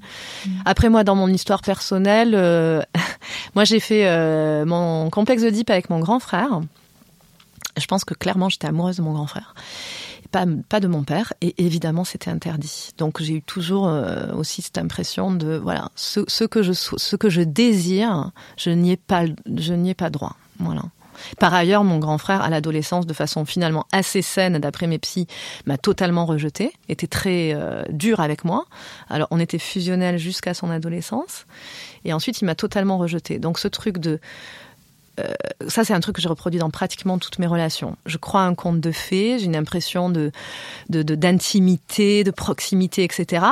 Mm. 0.47 0.51
Après 0.65 0.89
moi, 0.89 1.05
dans 1.05 1.15
mon 1.15 1.29
histoire 1.29 1.63
personnelle, 1.63 2.33
moi 3.55 3.65
j'ai 3.65 3.81
fait 3.81 4.65
mon 4.65 5.11
complexe 5.11 5.43
de 5.43 5.57
avec 5.71 5.89
mon 5.91 6.01
grand 6.01 6.21
frère 6.21 6.61
je 7.77 7.87
pense 7.87 8.05
que 8.05 8.15
clairement 8.15 8.49
j'étais 8.49 8.67
amoureuse 8.67 8.97
de 8.97 9.03
mon 9.03 9.13
grand 9.13 9.27
frère. 9.27 9.55
Pas, 10.33 10.45
pas 10.69 10.81
de 10.81 10.89
mon 10.89 11.05
père 11.05 11.33
et 11.41 11.55
évidemment 11.65 12.05
c'était 12.05 12.31
interdit. 12.31 12.91
Donc 12.99 13.23
j'ai 13.23 13.35
eu 13.35 13.43
toujours 13.43 13.89
euh, 13.89 14.33
aussi 14.35 14.63
cette 14.63 14.79
impression 14.79 15.33
de 15.33 15.57
voilà 15.57 15.91
ce, 15.95 16.21
ce, 16.27 16.45
que 16.45 16.63
je 16.63 16.73
ce 16.73 17.17
que 17.17 17.31
je 17.31 17.43
désire, 17.43 18.33
je 18.57 18.71
n'y 18.71 18.93
ai 18.93 18.97
pas 18.97 19.25
je 19.55 19.73
n'y 19.75 19.91
ai 19.91 19.95
pas 19.95 20.11
droit. 20.11 20.37
Voilà. 20.59 20.83
Par 21.39 21.55
ailleurs, 21.55 21.85
mon 21.85 21.99
grand 21.99 22.19
frère, 22.19 22.43
à 22.43 22.51
l'adolescence, 22.51 23.07
de 23.07 23.13
façon 23.13 23.45
finalement 23.45 23.87
assez 23.93 24.23
saine, 24.23 24.59
d'après 24.59 24.87
mes 24.87 24.99
psys, 24.99 25.27
m'a 25.67 25.79
totalement 25.79 26.27
rejeté, 26.27 26.73
était 26.89 27.07
très 27.07 27.53
euh, 27.55 27.83
dur 27.91 28.21
avec 28.21 28.45
moi. 28.45 28.67
Alors, 29.09 29.29
on 29.31 29.41
était 29.41 29.59
fusionnels 29.59 30.19
jusqu'à 30.19 30.55
son 30.55 30.71
adolescence. 30.71 31.47
Et 32.05 32.13
ensuite, 32.13 32.41
il 32.41 32.45
m'a 32.45 32.55
totalement 32.55 32.99
rejeté. 32.99 33.39
Donc, 33.39 33.59
ce 33.59 33.69
truc 33.69 33.99
de 33.99 34.21
euh, 35.21 35.33
ça, 35.69 35.85
c'est 35.85 35.95
un 35.95 36.01
truc 36.01 36.17
que 36.17 36.23
j'ai 36.23 36.29
reproduit 36.29 36.61
dans 36.61 36.71
pratiquement 36.71 37.19
toutes 37.19 37.39
mes 37.39 37.47
relations. 37.47 37.97
Je 38.07 38.19
crois 38.19 38.43
à 38.43 38.45
un 38.45 38.55
conte 38.55 38.81
de 38.81 38.93
fées, 38.93 39.39
j'ai 39.39 39.47
une 39.47 39.57
impression 39.57 40.11
de 40.11 40.31
d'intimité, 40.89 42.25
de, 42.25 42.31
proximité, 42.31 43.05
etc. 43.05 43.47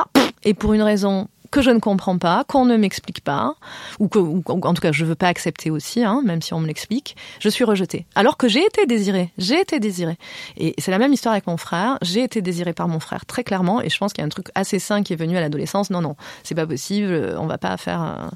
Et 0.45 0.55
pour 0.55 0.73
une 0.73 0.83
raison 0.83 1.29
que 1.51 1.63
je 1.63 1.71
ne 1.71 1.79
comprends 1.79 2.19
pas, 2.19 2.43
qu'on 2.49 2.65
ne 2.65 2.77
m'explique 2.77 3.23
pas, 3.23 3.55
ou 4.01 4.09
que, 4.09 4.19
en 4.19 4.75
tout 4.75 4.83
cas 4.83 4.91
je 4.91 5.05
veux 5.05 5.15
pas 5.15 5.29
accepter 5.29 5.71
aussi, 5.71 6.03
hein, 6.03 6.21
même 6.25 6.43
si 6.43 6.53
on 6.53 6.59
me 6.59 6.67
l'explique, 6.67 7.17
je 7.39 7.49
suis 7.49 7.63
rejetée. 7.63 8.07
Alors 8.17 8.37
que 8.37 8.49
j'ai 8.49 8.65
été 8.65 8.87
désirée, 8.87 9.31
j'ai 9.39 9.61
été 9.61 9.79
désirée. 9.79 10.19
Et 10.57 10.75
c'est 10.79 10.91
la 10.91 10.99
même 10.99 11.13
histoire 11.13 11.33
avec 11.33 11.47
mon 11.47 11.57
frère. 11.57 11.99
J'ai 12.03 12.25
été 12.25 12.43
désirée 12.43 12.73
par 12.73 12.89
mon 12.89 12.99
frère 12.99 13.25
très 13.25 13.45
clairement, 13.45 13.81
et 13.81 13.89
je 13.89 13.97
pense 13.99 14.13
qu'il 14.13 14.23
y 14.23 14.25
a 14.25 14.27
un 14.27 14.31
truc 14.31 14.49
assez 14.57 14.81
sain 14.81 15.05
qui 15.05 15.13
est 15.13 15.17
venu 15.17 15.37
à 15.37 15.41
l'adolescence. 15.41 15.91
Non, 15.91 16.01
non, 16.01 16.17
c'est 16.43 16.57
pas 16.57 16.67
possible. 16.67 17.37
On 17.39 17.47
va 17.47 17.59
pas 17.59 17.77
faire. 17.77 18.31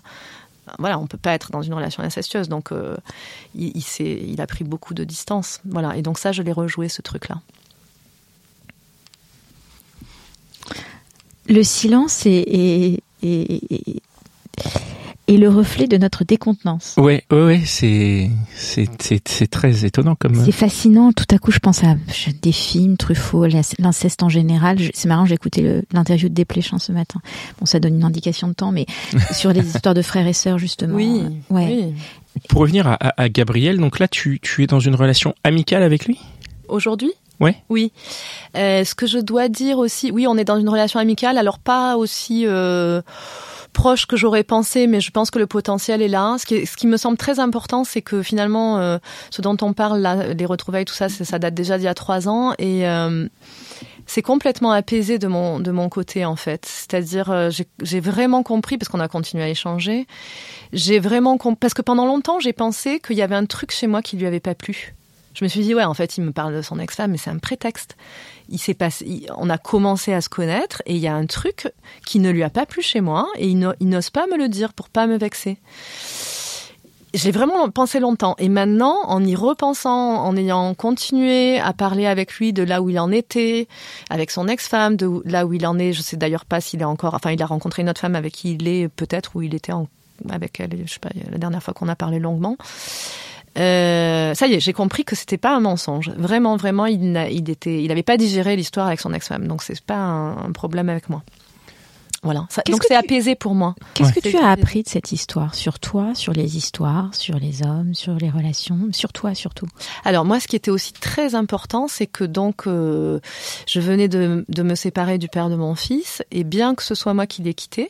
Voilà, 0.79 0.99
on 0.99 1.07
peut 1.07 1.19
pas 1.19 1.33
être 1.33 1.51
dans 1.51 1.63
une 1.63 1.75
relation 1.75 2.03
incestueuse. 2.03 2.49
Donc, 2.49 2.73
euh, 2.73 2.97
il, 3.55 3.73
il, 4.01 4.41
a 4.41 4.47
pris 4.47 4.65
beaucoup 4.65 4.95
de 4.95 5.05
distance. 5.05 5.61
Voilà. 5.65 5.97
Et 5.97 6.03
donc 6.03 6.19
ça, 6.19 6.33
je 6.33 6.43
l'ai 6.43 6.53
rejoué 6.53 6.89
ce 6.89 7.03
truc-là. 7.03 7.41
Le 11.49 11.63
silence 11.63 12.27
est, 12.27 13.03
et 15.29 15.37
le 15.37 15.49
reflet 15.49 15.87
de 15.87 15.99
notre 15.99 16.25
décontenance. 16.25 16.95
Ouais, 16.97 17.23
ouais, 17.31 17.45
ouais 17.45 17.61
c'est 17.65 18.31
c'est 18.57 19.51
très 19.51 19.85
étonnant 19.85 20.15
comme. 20.15 20.35
C'est 20.35 20.53
fascinant. 20.53 21.13
Tout 21.13 21.27
à 21.31 21.39
coup, 21.39 21.53
je 21.53 21.59
pense 21.59 21.85
à 21.85 21.95
des 22.43 22.53
films, 22.53 22.97
Truffaut, 22.97 23.47
l'inceste 23.47 24.23
en 24.23 24.31
général. 24.31 24.79
C'est 24.95 25.07
marrant, 25.07 25.27
j'ai 25.27 25.35
écouté 25.35 25.83
l'interview 25.93 26.29
de 26.29 26.35
Desplechin 26.35 26.79
ce 26.79 26.93
matin. 26.93 27.21
Bon, 27.61 27.67
ça 27.67 27.79
donne 27.79 27.97
une 27.97 28.05
indication 28.05 28.49
de 28.49 28.55
temps, 28.55 28.73
mais 28.73 28.87
sur 29.33 29.53
les 29.53 29.65
histoires 29.67 29.95
de 29.95 30.03
frères 30.03 30.27
et 30.27 30.33
sœurs 30.33 30.59
justement. 30.59 30.97
Oui. 30.97 31.23
Ouais. 31.51 31.93
Pour 32.49 32.63
revenir 32.63 32.87
à, 32.87 32.95
à, 32.95 33.29
Gabriel, 33.29 33.79
donc 33.79 33.99
là, 33.99 34.09
tu 34.09 34.41
tu 34.41 34.63
es 34.63 34.67
dans 34.67 34.81
une 34.81 34.95
relation 34.95 35.35
amicale 35.45 35.83
avec 35.83 36.07
lui? 36.07 36.19
Aujourd'hui? 36.69 37.13
Ouais. 37.41 37.57
Oui. 37.69 37.93
Euh, 38.57 38.85
ce 38.85 38.95
que 38.95 39.07
je 39.07 39.19
dois 39.19 39.49
dire 39.49 39.79
aussi, 39.79 40.11
oui, 40.11 40.27
on 40.27 40.37
est 40.37 40.45
dans 40.45 40.59
une 40.59 40.69
relation 40.69 40.99
amicale, 40.99 41.39
alors 41.39 41.59
pas 41.59 41.97
aussi. 41.97 42.45
Euh, 42.47 43.03
proche 43.79 44.07
que 44.07 44.17
j'aurais 44.17 44.43
pensé, 44.43 44.89
mais 44.89 45.01
je 45.01 45.13
pense 45.13 45.31
que 45.31 45.39
le 45.39 45.47
potentiel 45.47 46.03
est 46.03 46.09
là. 46.09 46.35
Ce 46.37 46.45
qui, 46.45 46.87
me 46.89 46.97
semble 46.97 47.17
très 47.17 47.39
important, 47.39 47.85
c'est 47.85 48.03
que 48.03 48.25
finalement, 48.25 48.79
euh, 48.79 48.99
ce 49.31 49.41
dont 49.41 49.57
on 49.63 49.73
parle, 49.73 50.01
là, 50.01 50.35
les 50.35 50.47
retrouvailles, 50.47 50.85
tout 50.85 50.95
ça, 50.95 51.09
ça 51.09 51.39
date 51.39 51.55
déjà 51.55 51.79
d'il 51.79 51.85
y 51.85 51.89
a 51.89 51.95
trois 51.95 52.29
ans 52.29 52.55
et 52.59 52.89
euh, 52.89 53.29
c'est 54.07 54.21
complètement 54.23 54.73
apaisé 54.73 55.21
de 55.21 55.29
mon 55.29 55.61
de 55.61 55.71
mon 55.71 55.89
côté 55.89 56.25
en 56.25 56.35
fait. 56.35 56.67
C'est-à-dire, 56.67 57.31
euh, 57.31 57.51
j'ai 57.83 58.01
vraiment 58.01 58.43
compris 58.43 58.79
parce 58.79 58.89
qu'on 58.89 58.99
a 58.99 59.07
continué 59.07 59.45
à 59.45 59.49
échanger. 59.49 60.09
J'ai 60.73 60.99
vraiment 60.99 61.39
parce 61.39 61.73
que 61.73 61.83
pendant 61.83 62.05
longtemps, 62.05 62.41
j'ai 62.41 62.53
pensé 62.53 62.99
qu'il 62.99 63.17
y 63.17 63.23
avait 63.23 63.37
un 63.37 63.47
truc 63.47 63.71
chez 63.71 63.87
moi 63.87 64.03
qui 64.03 64.17
lui 64.17 64.27
avait 64.27 64.41
pas 64.41 64.57
plu. 64.57 64.97
Je 65.35 65.45
me 65.45 65.49
suis 65.49 65.61
dit 65.61 65.73
ouais, 65.73 65.85
en 65.85 65.95
fait, 65.95 66.19
il 66.19 66.25
me 66.25 66.33
parle 66.33 66.53
de 66.53 66.63
son 66.63 66.81
ex-femme, 66.81 67.13
mais 67.13 67.17
c'est 67.17 67.31
un 67.31 67.39
prétexte 67.39 67.97
on 69.37 69.51
a 69.51 69.59
commencé 69.59 70.13
à 70.13 70.21
se 70.21 70.29
connaître 70.29 70.83
et 70.87 70.95
il 70.95 71.01
y 71.01 71.09
a 71.09 71.15
un 71.15 71.27
truc 71.27 71.73
qui 72.07 72.19
ne 72.19 72.31
lui 72.31 72.43
a 72.43 72.51
pas 72.51 72.67
plu 72.67 72.83
chez 72.83 73.01
moi 73.01 73.29
et 73.37 73.49
il 73.49 73.59
n'ose 73.59 74.11
pas 74.11 74.27
me 74.27 74.37
le 74.37 74.49
dire 74.49 74.73
pour 74.73 74.89
pas 74.89 75.07
me 75.07 75.19
vexer. 75.19 75.59
J'ai 77.15 77.31
vraiment 77.31 77.71
pensé 77.71 78.01
longtemps 78.01 78.35
et 78.39 78.51
maintenant, 78.51 79.03
en 79.07 79.25
y 79.25 79.35
repensant, 79.35 80.17
en 80.17 80.37
ayant 80.37 80.75
continué 80.75 81.59
à 81.59 81.73
parler 81.73 82.07
avec 82.07 82.35
lui 82.35 82.53
de 82.53 82.63
là 82.63 82.83
où 82.83 82.91
il 82.91 82.99
en 82.99 83.11
était, 83.11 83.67
avec 84.11 84.31
son 84.31 84.47
ex-femme, 84.47 84.97
de 84.97 85.23
là 85.25 85.47
où 85.47 85.55
il 85.55 85.67
en 85.67 85.79
est, 85.79 85.95
je 85.95 86.03
sais 86.03 86.19
d'ailleurs 86.19 86.45
pas 86.45 86.61
s'il 86.61 86.83
est 86.83 86.85
encore, 86.85 87.15
enfin, 87.15 87.33
il 87.33 87.43
a 87.43 87.47
rencontré 87.47 87.81
une 87.81 87.89
autre 87.89 88.01
femme 88.01 88.15
avec 88.15 88.35
qui 88.35 88.55
il 88.55 88.69
est 88.69 88.89
peut-être 88.89 89.37
où 89.37 89.43
il 89.43 89.55
était 89.55 89.73
avec 90.29 90.61
elle, 90.61 90.83
je 90.85 90.93
sais 90.93 90.99
pas, 90.99 91.11
la 91.31 91.39
dernière 91.39 91.63
fois 91.63 91.73
qu'on 91.73 91.89
a 91.89 91.97
parlé 91.97 92.19
longuement. 92.19 92.57
Euh, 93.57 94.35
ça 94.35 94.47
y 94.47 94.55
est, 94.55 94.61
j'ai 94.61 94.73
compris 94.73 95.05
que 95.05 95.17
c'était 95.17 95.39
pas 95.39 95.55
un 95.55 95.61
mensonge. 95.61 96.11
Vraiment, 96.17 96.57
vraiment, 96.57 96.87
il 96.87 97.17
il 97.31 97.51
était, 97.51 97.83
il 97.83 97.91
avait 97.91 98.03
pas 98.03 98.17
digéré 98.17 98.57
l'histoire 98.57 98.87
avec 98.87 99.01
son 99.01 99.13
ex-femme, 99.13 99.47
donc 99.47 99.63
c'est 99.63 99.81
pas 99.81 99.97
un, 99.97 100.53
problème 100.53 100.89
avec 100.89 101.09
moi. 101.09 101.23
Voilà. 102.25 102.47
Ça, 102.51 102.63
donc 102.69 102.83
c'est 102.83 102.97
apaisé 102.97 103.37
pour 103.37 103.55
moi. 103.55 103.77
Qu'est-ce 103.95 104.13
que 104.13 104.19
tu 104.19 104.37
as 104.37 104.49
appris 104.49 104.83
de 104.83 104.89
cette 104.89 105.13
histoire 105.13 105.55
sur 105.55 105.79
toi, 105.79 106.17
sur 106.17 106.33
les 106.33 106.57
histoires, 106.57 107.15
sur 107.15 107.39
les 107.39 107.63
hommes, 107.63 107.95
sur 107.95 108.15
les 108.15 108.29
relations, 108.29 108.89
sur 108.91 109.13
toi 109.13 109.37
surtout? 109.37 109.69
Alors 110.05 110.25
moi, 110.25 110.41
ce 110.41 110.49
qui 110.49 110.57
était 110.57 110.73
aussi 110.73 110.93
très 110.93 111.37
important, 111.37 111.87
c'est 111.87 112.09
que 112.09 112.25
donc 112.25 112.67
euh, 112.67 113.21
je 113.69 113.79
venais 113.79 114.09
de, 114.09 114.45
de 114.49 114.63
me 114.65 114.75
séparer 114.75 115.19
du 115.19 115.29
père 115.29 115.49
de 115.49 115.55
mon 115.55 115.77
fils, 115.77 116.25
et 116.33 116.43
bien 116.43 116.75
que 116.75 116.83
ce 116.83 116.97
soit 116.97 117.15
moi 117.15 117.29
qui 117.29 117.43
l'ai 117.43 117.55
quitté, 117.55 117.89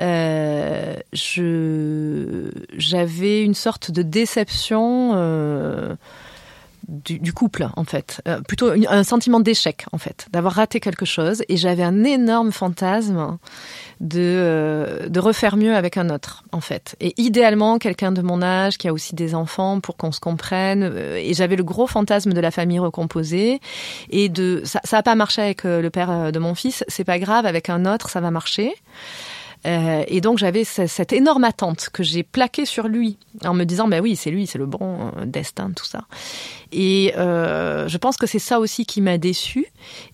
euh, 0.00 0.94
j'avais 2.72 3.42
une 3.42 3.54
sorte 3.54 3.90
de 3.90 4.02
déception 4.02 5.12
euh, 5.14 5.94
du, 6.88 7.32
couple 7.32 7.68
en 7.76 7.84
fait, 7.84 8.22
euh, 8.26 8.40
plutôt 8.40 8.70
un 8.88 9.04
sentiment 9.04 9.40
d'échec 9.40 9.84
en 9.92 9.98
fait, 9.98 10.26
d'avoir 10.32 10.54
raté 10.54 10.80
quelque 10.80 11.04
chose. 11.04 11.42
Et 11.48 11.56
j'avais 11.56 11.82
un 11.82 12.02
énorme 12.04 12.50
fantasme 12.50 13.36
de 14.00 15.18
refaire 15.18 15.56
mieux 15.56 15.76
avec 15.76 15.98
un 15.98 16.08
autre 16.08 16.44
en 16.52 16.60
fait. 16.60 16.96
Et 17.00 17.12
idéalement 17.20 17.78
quelqu'un 17.78 18.10
de 18.10 18.22
mon 18.22 18.40
âge 18.40 18.78
qui 18.78 18.88
a 18.88 18.92
aussi 18.94 19.14
des 19.14 19.34
enfants 19.34 19.80
pour 19.80 19.96
qu'on 19.98 20.12
se 20.12 20.20
comprenne. 20.20 20.94
Et 21.16 21.34
j'avais 21.34 21.56
le 21.56 21.64
gros 21.64 21.86
fantasme 21.86 22.32
de 22.32 22.40
la 22.40 22.50
famille 22.50 22.78
recomposée. 22.78 23.60
Et 24.08 24.30
de 24.30 24.62
ça 24.64 24.80
ça 24.84 24.98
a 24.98 25.02
pas 25.02 25.14
marché 25.14 25.42
avec 25.42 25.64
le 25.64 25.88
père 25.90 26.32
de 26.32 26.38
mon 26.38 26.54
fils. 26.54 26.84
C'est 26.88 27.04
pas 27.04 27.18
grave 27.18 27.44
avec 27.44 27.68
un 27.68 27.84
autre 27.84 28.08
ça 28.08 28.20
va 28.20 28.30
marcher 28.30 28.74
euh, 29.66 30.04
et 30.06 30.20
donc 30.20 30.38
j'avais 30.38 30.64
cette 30.64 31.12
énorme 31.12 31.44
attente 31.44 31.90
que 31.92 32.02
j'ai 32.02 32.22
plaquée 32.22 32.64
sur 32.64 32.88
lui 32.88 33.18
en 33.44 33.52
me 33.52 33.64
disant 33.64 33.88
ben 33.88 34.00
oui 34.00 34.16
c'est 34.16 34.30
lui 34.30 34.46
c'est 34.46 34.58
le 34.58 34.66
bon 34.66 35.12
euh, 35.18 35.26
destin 35.26 35.70
tout 35.76 35.84
ça. 35.84 36.04
Et 36.72 37.12
euh, 37.18 37.88
je 37.88 37.98
pense 37.98 38.16
que 38.16 38.26
c'est 38.26 38.38
ça 38.38 38.58
aussi 38.58 38.86
qui 38.86 39.02
m'a 39.02 39.18
déçu 39.18 39.66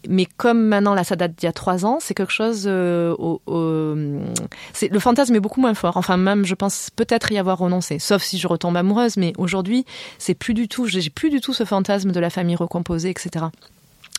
mais 0.09 0.27
comme 0.37 0.67
maintenant 0.67 0.95
là 0.95 1.05
ça 1.05 1.15
date 1.15 1.37
d'il 1.37 1.47
y 1.47 1.49
a 1.49 1.53
trois 1.53 1.87
ans 1.87 1.99
c'est 2.01 2.15
quelque 2.15 2.33
chose 2.33 2.67
au, 2.67 3.41
le 3.47 4.99
fantasme 4.99 5.35
est 5.35 5.41
beaucoup 5.41 5.61
moins 5.61 5.75
fort. 5.75 5.97
Enfin 5.97 6.17
même 6.17 6.45
je 6.45 6.55
pense 6.55 6.91
peut-être 6.95 7.31
y 7.31 7.39
avoir 7.39 7.59
renoncé. 7.59 7.99
Sauf 8.01 8.23
si 8.23 8.39
je 8.39 8.49
retombe 8.49 8.77
amoureuse 8.77 9.17
mais 9.17 9.33
aujourd'hui 9.39 9.85
c'est 10.19 10.35
plus 10.35 10.55
du 10.55 10.67
tout 10.67 10.87
j'ai 10.87 11.09
plus 11.11 11.31
du 11.31 11.41
tout 11.41 11.53
ce 11.53 11.65
fantasme 11.65 12.11
de 12.11 12.21
la 12.21 12.31
famille 12.31 12.57
recomposée 12.57 13.11
etc 13.11 13.47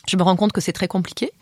je 0.08 0.16
me 0.16 0.22
rends 0.22 0.36
compte 0.36 0.52
que 0.52 0.60
c'est 0.60 0.72
très 0.72 0.88
compliqué. 0.88 1.32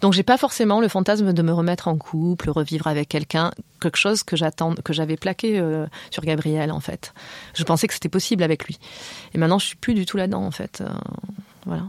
Donc 0.00 0.12
j'ai 0.12 0.22
pas 0.22 0.36
forcément 0.36 0.80
le 0.80 0.88
fantasme 0.88 1.32
de 1.32 1.42
me 1.42 1.52
remettre 1.52 1.88
en 1.88 1.96
couple, 1.96 2.50
revivre 2.50 2.86
avec 2.86 3.08
quelqu'un, 3.08 3.50
quelque 3.80 3.96
chose 3.96 4.22
que 4.22 4.36
j'attends, 4.36 4.74
que 4.74 4.92
j'avais 4.92 5.16
plaqué 5.16 5.58
euh, 5.58 5.86
sur 6.10 6.22
Gabriel 6.22 6.70
en 6.70 6.80
fait. 6.80 7.12
Je 7.54 7.64
pensais 7.64 7.86
que 7.86 7.94
c'était 7.94 8.08
possible 8.08 8.42
avec 8.42 8.64
lui. 8.64 8.78
Et 9.34 9.38
maintenant 9.38 9.58
je 9.58 9.66
suis 9.66 9.76
plus 9.76 9.94
du 9.94 10.06
tout 10.06 10.16
là-dedans 10.16 10.44
en 10.44 10.50
fait. 10.50 10.80
Euh, 10.80 10.88
voilà. 11.64 11.84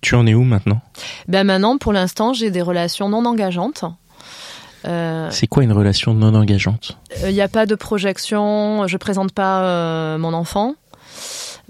Tu 0.00 0.14
en 0.14 0.26
es 0.26 0.34
où 0.34 0.44
maintenant? 0.44 0.80
Ben 1.26 1.44
maintenant, 1.44 1.76
pour 1.76 1.92
l'instant, 1.92 2.32
j'ai 2.32 2.50
des 2.50 2.62
relations 2.62 3.10
non 3.10 3.26
engageantes. 3.26 3.84
Euh, 4.86 5.28
c'est 5.30 5.46
quoi 5.46 5.62
une 5.62 5.72
relation 5.72 6.14
non 6.14 6.34
engageante? 6.34 6.96
Il 7.22 7.34
n'y 7.34 7.42
a 7.42 7.48
pas 7.48 7.66
de 7.66 7.74
projection, 7.74 8.86
je 8.86 8.96
présente 8.96 9.32
pas 9.32 10.16
mon 10.16 10.32
enfant. 10.32 10.74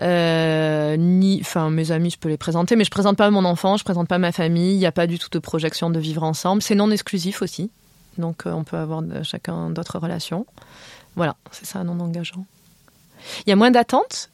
Euh, 0.00 0.96
ni, 0.96 1.38
enfin, 1.40 1.70
mes 1.70 1.90
amis, 1.90 2.10
je 2.10 2.18
peux 2.18 2.28
les 2.28 2.36
présenter, 2.36 2.76
mais 2.76 2.84
je 2.84 2.90
présente 2.90 3.16
pas 3.16 3.30
mon 3.30 3.44
enfant, 3.44 3.76
je 3.76 3.84
présente 3.84 4.08
pas 4.08 4.18
ma 4.18 4.32
famille. 4.32 4.74
Il 4.74 4.78
n'y 4.78 4.86
a 4.86 4.92
pas 4.92 5.06
du 5.06 5.18
tout 5.18 5.28
de 5.30 5.38
projection 5.38 5.90
de 5.90 5.98
vivre 5.98 6.22
ensemble. 6.22 6.62
C'est 6.62 6.74
non 6.74 6.90
exclusif 6.90 7.42
aussi, 7.42 7.70
donc 8.16 8.46
euh, 8.46 8.52
on 8.52 8.64
peut 8.64 8.76
avoir 8.76 9.02
chacun 9.22 9.70
d'autres 9.70 9.98
relations. 9.98 10.46
Voilà, 11.16 11.36
c'est 11.50 11.66
ça, 11.66 11.82
non 11.82 11.98
engageant. 12.00 12.44
Il 13.46 13.50
y 13.50 13.52
a 13.52 13.56
moins 13.56 13.70
d'attentes. 13.70 14.30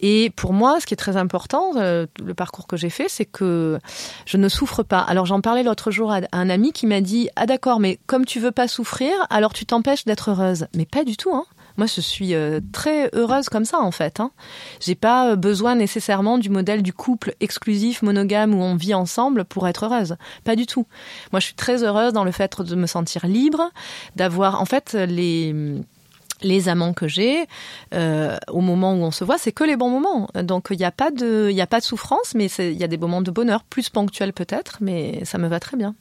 Et 0.00 0.30
pour 0.36 0.52
moi, 0.52 0.80
ce 0.80 0.86
qui 0.86 0.94
est 0.94 0.98
très 0.98 1.16
important, 1.16 1.72
euh, 1.76 2.06
le 2.22 2.34
parcours 2.34 2.66
que 2.66 2.76
j'ai 2.76 2.90
fait, 2.90 3.08
c'est 3.08 3.24
que 3.24 3.78
je 4.26 4.36
ne 4.36 4.48
souffre 4.48 4.82
pas. 4.82 5.00
Alors 5.00 5.26
j'en 5.26 5.40
parlais 5.40 5.62
l'autre 5.62 5.90
jour 5.90 6.12
à 6.12 6.20
un 6.32 6.50
ami 6.50 6.72
qui 6.72 6.86
m'a 6.86 7.00
dit 7.00 7.28
Ah 7.36 7.46
d'accord, 7.46 7.80
mais 7.80 7.98
comme 8.06 8.24
tu 8.24 8.40
veux 8.40 8.52
pas 8.52 8.68
souffrir, 8.68 9.12
alors 9.30 9.52
tu 9.52 9.66
t'empêches 9.66 10.04
d'être 10.04 10.30
heureuse. 10.30 10.66
Mais 10.74 10.86
pas 10.86 11.04
du 11.04 11.16
tout. 11.16 11.34
Hein. 11.34 11.44
Moi, 11.78 11.86
je 11.86 12.00
suis 12.00 12.34
euh, 12.34 12.60
très 12.72 13.08
heureuse 13.14 13.48
comme 13.48 13.64
ça, 13.64 13.78
en 13.78 13.92
fait. 13.92 14.18
Hein. 14.20 14.32
J'ai 14.80 14.96
pas 14.96 15.30
euh, 15.30 15.36
besoin 15.36 15.76
nécessairement 15.76 16.36
du 16.36 16.50
modèle 16.50 16.82
du 16.82 16.92
couple 16.92 17.34
exclusif, 17.40 18.02
monogame, 18.02 18.52
où 18.52 18.60
on 18.60 18.74
vit 18.74 18.94
ensemble 18.94 19.44
pour 19.44 19.66
être 19.68 19.86
heureuse. 19.86 20.16
Pas 20.44 20.56
du 20.56 20.66
tout. 20.66 20.86
Moi, 21.32 21.38
je 21.38 21.46
suis 21.46 21.54
très 21.54 21.84
heureuse 21.84 22.12
dans 22.12 22.24
le 22.24 22.32
fait 22.32 22.60
de 22.60 22.74
me 22.74 22.86
sentir 22.86 23.26
libre, 23.26 23.70
d'avoir, 24.16 24.60
en 24.60 24.64
fait, 24.64 24.94
les 24.94 25.54
les 26.42 26.68
amants 26.68 26.92
que 26.92 27.08
j'ai 27.08 27.46
euh, 27.94 28.36
au 28.48 28.60
moment 28.60 28.92
où 28.92 28.98
on 28.98 29.10
se 29.10 29.24
voit, 29.24 29.38
c'est 29.38 29.50
que 29.50 29.64
les 29.64 29.76
bons 29.76 29.90
moments. 29.90 30.28
Donc 30.34 30.68
il 30.70 30.76
n'y 30.76 30.84
a 30.84 30.92
pas 30.92 31.10
de, 31.10 31.48
il 31.50 31.56
y 31.56 31.60
a 31.60 31.66
pas 31.66 31.80
de 31.80 31.84
souffrance, 31.84 32.34
mais 32.36 32.46
il 32.58 32.76
y 32.76 32.84
a 32.84 32.86
des 32.86 32.96
moments 32.96 33.22
de 33.22 33.32
bonheur 33.32 33.64
plus 33.64 33.88
ponctuels 33.88 34.32
peut-être, 34.32 34.78
mais 34.80 35.24
ça 35.24 35.38
me 35.38 35.48
va 35.48 35.58
très 35.58 35.76
bien. 35.76 35.96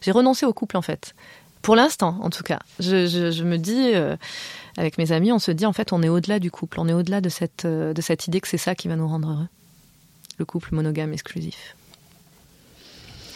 J'ai 0.00 0.10
renoncé 0.10 0.46
au 0.46 0.52
couple 0.52 0.76
en 0.76 0.82
fait 0.82 1.14
Pour 1.62 1.76
l'instant, 1.76 2.18
en 2.22 2.30
tout 2.30 2.42
cas. 2.42 2.58
Je, 2.80 3.06
je, 3.06 3.30
je 3.30 3.44
me 3.44 3.58
dis, 3.58 3.92
euh, 3.94 4.16
avec 4.76 4.96
mes 4.98 5.12
amis, 5.12 5.32
on 5.32 5.38
se 5.38 5.50
dit, 5.50 5.66
en 5.66 5.72
fait, 5.72 5.92
on 5.92 6.02
est 6.02 6.08
au-delà 6.08 6.38
du 6.38 6.50
couple. 6.50 6.80
On 6.80 6.88
est 6.88 6.92
au-delà 6.94 7.20
de 7.20 7.28
cette, 7.28 7.64
euh, 7.64 7.92
de 7.92 8.00
cette 8.00 8.26
idée 8.26 8.40
que 8.40 8.48
c'est 8.48 8.58
ça 8.58 8.74
qui 8.74 8.88
va 8.88 8.96
nous 8.96 9.08
rendre 9.08 9.28
heureux. 9.30 9.48
Le 10.38 10.44
couple 10.44 10.74
monogame 10.74 11.12
exclusif. 11.12 11.74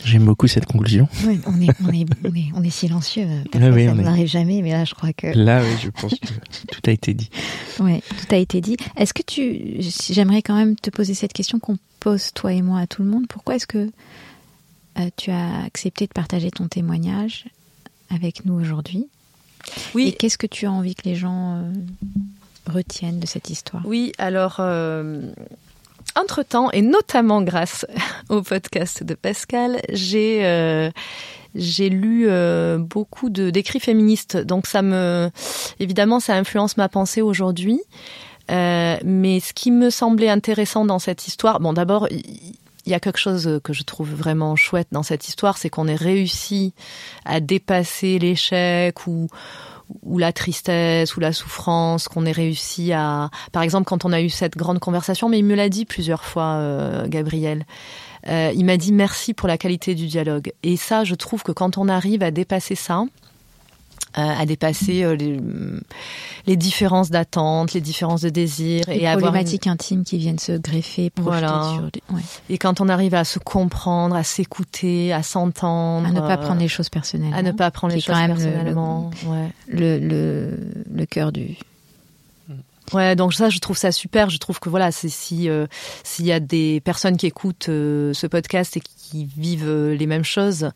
J'aime 0.05 0.25
beaucoup 0.25 0.49
cette 0.49 0.67
conclusion. 0.67 1.09
Oui, 1.27 1.41
on 1.47 1.61
est, 1.61 1.69
on 1.85 1.93
est, 1.93 2.05
on 2.25 2.35
est, 2.35 2.47
on 2.57 2.63
est 2.65 2.71
silencieux. 2.71 3.25
Oui, 3.25 3.51
ça 3.53 3.59
on 3.69 3.77
est- 3.77 4.03
n'arrive 4.03 4.27
jamais, 4.27 4.61
mais 4.61 4.73
là, 4.73 4.85
je 4.85 4.95
crois 4.95 5.13
que 5.13 5.29
Là, 5.29 5.63
oui, 5.63 5.77
je 5.81 5.91
pense 5.91 6.13
que 6.15 6.27
tout 6.27 6.81
a 6.87 6.91
été 6.91 7.15
dit. 7.15 7.31
ouais, 7.79 8.03
tout 8.09 8.35
a 8.35 8.37
été 8.39 8.61
dit. 8.61 8.77
Est-ce 8.97 9.15
que 9.15 9.23
tu, 9.23 9.77
j'aimerais 10.13 10.43
quand 10.43 10.57
même 10.57 10.75
te 10.75 10.91
poser 10.91 11.15
cette 11.15 11.33
question 11.33 11.61
qu'on 11.61 11.77
pose 12.01 12.33
toi 12.35 12.53
et 12.53 12.63
moi 12.63 12.81
à 12.81 12.87
tout 12.89 13.03
le 13.05 13.09
monde. 13.11 13.27
Pourquoi 13.29 13.55
est-ce 13.55 13.69
que 13.69 13.91
euh, 14.99 15.09
tu 15.17 15.31
as 15.31 15.63
accepté 15.63 16.07
de 16.09 16.13
partager 16.13 16.51
ton 16.51 16.67
témoignage 16.67 17.45
avec 18.15 18.45
nous 18.45 18.55
aujourd'hui 18.55 19.09
Et 19.67 19.81
Oui, 19.95 20.17
qu'est-ce 20.19 20.39
que 20.39 20.47
tu 20.47 20.67
as 20.67 20.73
envie 20.73 20.95
que 20.95 21.05
les 21.05 21.15
gens 21.15 21.57
euh, 21.57 21.73
retiennent 22.67 23.21
de 23.21 23.27
cette 23.27 23.51
histoire? 23.51 23.83
Oui. 23.87 24.13
Alors, 24.19 24.57
euh, 24.61 25.33
entre-temps, 26.17 26.71
et 26.73 26.83
notamment 26.83 27.43
grâce 27.43 27.87
au 28.29 28.43
podcast 28.43 29.03
de 29.03 29.15
Pascal, 29.15 29.81
j'ai 29.91 30.45
euh, 30.45 30.91
j'ai 31.55 31.89
lu 31.89 32.27
euh, 32.29 32.79
beaucoup 32.79 33.31
de 33.31 33.51
d'écrits 33.51 33.81
féministes. 33.81 34.37
Donc, 34.37 34.67
ça 34.67 34.83
me, 34.83 35.31
évidemment, 35.81 36.21
ça 36.21 36.35
influence 36.35 36.77
ma 36.77 36.89
pensée 36.89 37.23
aujourd'hui. 37.23 37.81
Euh, 38.51 38.97
mais 39.05 39.41
ce 39.41 39.53
qui 39.53 39.71
me 39.71 39.91
semblait 39.91 40.29
intéressant 40.29 40.85
dans 40.85 40.99
cette 40.99 41.27
histoire, 41.29 41.61
bon, 41.61 41.73
d'abord, 41.73 42.09
il 42.11 42.57
il 42.87 42.93
y 42.93 42.95
a 42.95 43.01
quelque 43.01 43.19
chose 43.19 43.61
que 43.63 43.73
je 43.73 43.83
trouve 43.83 44.11
vraiment 44.11 44.57
chouette 44.57 44.89
dans 44.93 45.03
cette 45.03 45.29
histoire, 45.29 45.59
c'est 45.59 45.71
qu'on 45.71 45.89
ait 45.89 45.95
réussi 45.95 46.75
à 47.25 47.41
dépasser 47.41 48.19
l'échec 48.19 49.07
ou 49.07 49.29
la 50.19 50.33
tristesse 50.33 51.17
ou 51.17 51.21
la 51.21 51.33
souffrance, 51.33 52.09
qu'on 52.09 52.27
ait 52.27 52.33
réussi 52.33 52.93
à, 52.93 53.31
par 53.53 53.63
exemple, 53.63 53.85
quand 53.85 54.05
on 54.05 54.13
a 54.13 54.21
eu 54.21 54.31
cette 54.31 54.57
grande 54.57 54.79
conversation, 54.79 55.29
mais 55.29 55.39
il 55.39 55.45
me 55.45 55.55
l'a 55.55 55.69
dit 55.69 55.85
plusieurs 55.85 56.25
fois, 56.25 56.55
euh, 56.55 57.07
Gabriel. 57.09 57.65
Euh, 58.29 58.53
il 58.55 58.65
m'a 58.65 58.77
dit 58.77 58.93
merci 58.93 59.35
pour 59.35 59.49
la 59.49 59.59
qualité 59.59 59.95
du 59.95 60.07
dialogue. 60.07 60.53
Et 60.63 60.77
ça, 60.77 61.05
je 61.05 61.15
trouve 61.15 61.43
que 61.43 61.53
quand 61.53 61.77
on 61.79 61.89
arrive 61.89 62.23
à 62.23 62.31
dépasser 62.31 62.75
ça, 62.75 63.01
euh, 63.01 63.07
à 64.15 64.45
dépasser 64.47 65.05
euh, 65.05 65.15
les, 65.17 65.39
les 66.47 66.57
différences 66.57 67.11
d'attente, 67.11 67.73
les 67.73 67.81
différences 67.81 68.21
de 68.23 68.29
désir 68.29 68.85
Les 68.89 68.97
et 68.99 69.07
avoir 69.07 69.15
une- 69.19 69.21
problématiques 69.23 69.67
intimes 69.67 70.05
qui 70.05 70.19
viennent 70.19 70.39
se 70.39 70.53
greffer, 70.53 71.11
Voilà. 71.17 71.73
sur. 71.75 72.15
ouais. 72.15 72.23
et 72.51 72.59
quand 72.59 72.81
on 72.81 72.89
arrive 72.89 73.15
à 73.15 73.25
se 73.25 73.39
comprendre, 73.39 74.15
à 74.17 74.23
s'écouter, 74.25 75.13
à 75.13 75.23
s'entendre, 75.23 76.07
À 76.09 76.11
ne 76.13 76.21
pas 76.21 76.35
euh, 76.35 76.37
prendre 76.37 76.61
les 76.61 76.69
choses 76.69 76.89
personnellement. 76.89 77.37
à 77.37 77.43
ne 77.43 77.53
pas 77.53 77.71
prendre 77.71 77.95
les 77.95 78.01
est 78.01 78.07
quand 78.07 78.13
choses 78.15 78.21
même 78.23 78.37
le- 78.37 78.45
le- 78.45 78.51
personnellement. 78.51 79.11
ouais. 79.27 79.49
le, 79.69 79.99
le, 79.99 80.59
le 80.95 81.07
cœur 81.07 81.33
du. 81.33 81.57
Ouais, 82.93 83.17
donc 83.17 83.33
ça, 83.33 83.49
je 83.49 83.59
trouve 83.59 83.79
ça 83.79 83.91
super. 83.91 84.29
Je 84.29 84.37
trouve 84.37 84.61
que 84.61 84.69
voilà, 84.69 84.93
c'est 84.93 85.09
si 85.09 85.49
euh, 85.49 85.67
s'il 86.05 86.27
y 86.27 86.33
a 86.33 86.41
des 86.41 86.81
personnes 86.81 87.17
qui 87.17 87.27
écoutent 87.27 87.71
euh, 87.71 88.13
ce 88.13 88.27
podcast 88.27 88.77
et 88.77 88.81
qui 88.81 89.25
vivent 89.35 89.67
euh, 89.69 89.95
les 89.95 90.07
mêmes 90.07 90.25
choses, 90.25 90.71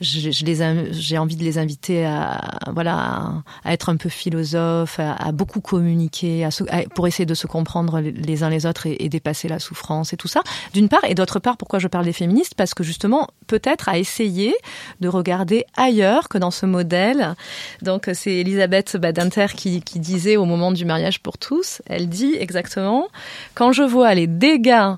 je, 0.00 0.44
les 0.44 0.92
j'ai 0.92 1.18
envie 1.18 1.36
de 1.36 1.44
les 1.44 1.58
inviter 1.58 2.04
à 2.06 2.40
voilà 2.72 3.42
à, 3.64 3.72
être 3.72 3.88
un 3.88 3.96
peu 3.96 4.08
philosophe, 4.08 5.00
à, 5.00 5.32
beaucoup 5.32 5.60
communiquer, 5.60 6.44
à 6.44 6.48
à- 6.70 6.82
pour 6.94 7.06
essayer 7.06 7.26
de 7.26 7.34
se 7.34 7.46
comprendre 7.46 8.00
les 8.00 8.42
uns 8.42 8.50
les 8.50 8.66
autres 8.66 8.86
et, 8.86 8.96
et 9.00 9.08
dépasser 9.08 9.48
la 9.48 9.58
souffrance 9.58 10.12
et 10.12 10.16
tout 10.16 10.28
ça. 10.28 10.42
D'une 10.72 10.88
part, 10.88 11.04
et 11.04 11.14
d'autre 11.14 11.38
part, 11.38 11.56
pourquoi 11.56 11.78
je 11.78 11.88
parle 11.88 12.04
des 12.04 12.12
féministes? 12.12 12.54
Parce 12.54 12.74
que 12.74 12.82
justement, 12.84 13.28
peut-être 13.46 13.88
à 13.88 13.98
essayer 13.98 14.54
de 15.00 15.08
regarder 15.08 15.64
ailleurs 15.76 16.28
que 16.28 16.38
dans 16.38 16.50
ce 16.50 16.66
modèle. 16.66 17.34
Donc 17.82 18.08
c'est 18.12 18.36
Elisabeth 18.36 18.96
Badinter 18.96 19.46
qui, 19.54 19.82
qui 19.82 19.98
disait 19.98 20.36
au 20.36 20.44
moment 20.44 20.72
du 20.72 20.84
mariage 20.84 21.20
pour 21.20 21.38
tous, 21.38 21.82
elle 21.86 22.08
dit 22.08 22.36
exactement, 22.38 23.08
quand 23.54 23.72
je 23.72 23.82
vois 23.82 24.14
les 24.14 24.26
dégâts 24.26 24.94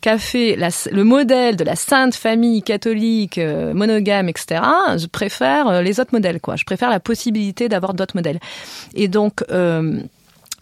qu'a 0.00 0.18
fait 0.18 0.56
la- 0.56 0.68
le 0.90 1.04
modèle 1.04 1.56
de 1.56 1.64
la 1.64 1.76
sainte 1.76 2.14
famille 2.14 2.62
catholique 2.62 3.38
euh, 3.38 3.74
monogame, 3.74 4.28
etc. 4.28 4.60
Je 4.96 5.06
préfère 5.06 5.68
euh, 5.68 5.82
les 5.82 6.00
autres 6.00 6.12
modèles, 6.14 6.40
quoi. 6.40 6.56
Je 6.56 6.64
préfère 6.64 6.90
la 6.90 7.00
possibilité 7.00 7.68
d'avoir 7.68 7.92
d'autres 7.94 8.16
modèles. 8.16 8.40
Et 8.94 9.08
donc, 9.08 9.44
euh, 9.50 10.00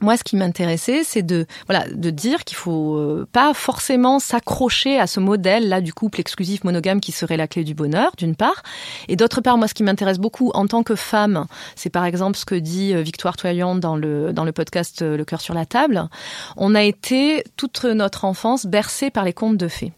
moi, 0.00 0.16
ce 0.16 0.24
qui 0.24 0.36
m'intéressait, 0.36 1.02
c'est 1.04 1.22
de 1.22 1.46
voilà 1.66 1.86
de 1.88 2.10
dire 2.10 2.44
qu'il 2.44 2.56
faut 2.56 2.96
euh, 2.96 3.26
pas 3.32 3.54
forcément 3.54 4.18
s'accrocher 4.18 4.98
à 4.98 5.06
ce 5.06 5.20
modèle-là 5.20 5.80
du 5.80 5.92
couple 5.92 6.20
exclusif 6.20 6.64
monogame 6.64 7.00
qui 7.00 7.12
serait 7.12 7.36
la 7.36 7.48
clé 7.48 7.64
du 7.64 7.74
bonheur, 7.74 8.12
d'une 8.16 8.36
part, 8.36 8.62
et 9.08 9.16
d'autre 9.16 9.40
part, 9.40 9.58
moi, 9.58 9.68
ce 9.68 9.74
qui 9.74 9.82
m'intéresse 9.82 10.18
beaucoup 10.18 10.50
en 10.54 10.66
tant 10.66 10.82
que 10.82 10.94
femme, 10.94 11.46
c'est 11.76 11.90
par 11.90 12.04
exemple 12.04 12.36
ce 12.36 12.44
que 12.44 12.54
dit 12.54 12.94
euh, 12.94 13.02
Victoire 13.02 13.36
Toyon 13.36 13.76
dans 13.76 13.96
le 13.96 14.32
dans 14.32 14.44
le 14.44 14.52
podcast 14.52 15.02
euh, 15.02 15.16
Le 15.16 15.24
cœur 15.24 15.40
sur 15.40 15.54
la 15.54 15.66
table. 15.66 16.08
On 16.56 16.74
a 16.74 16.82
été 16.82 17.44
toute 17.56 17.84
notre 17.84 18.24
enfance 18.24 18.66
bercée 18.66 19.10
par 19.10 19.24
les 19.24 19.32
contes 19.32 19.56
de 19.56 19.68
fées. 19.68 19.92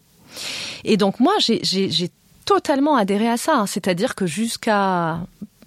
Et 0.83 0.97
donc 0.97 1.19
moi, 1.19 1.33
j'ai- 1.39 1.61
totalement 2.43 2.95
adhéré 2.95 3.29
à 3.29 3.37
ça. 3.37 3.63
C'est-à-dire 3.67 4.15
que 4.15 4.25
jusqu'à 4.25 5.19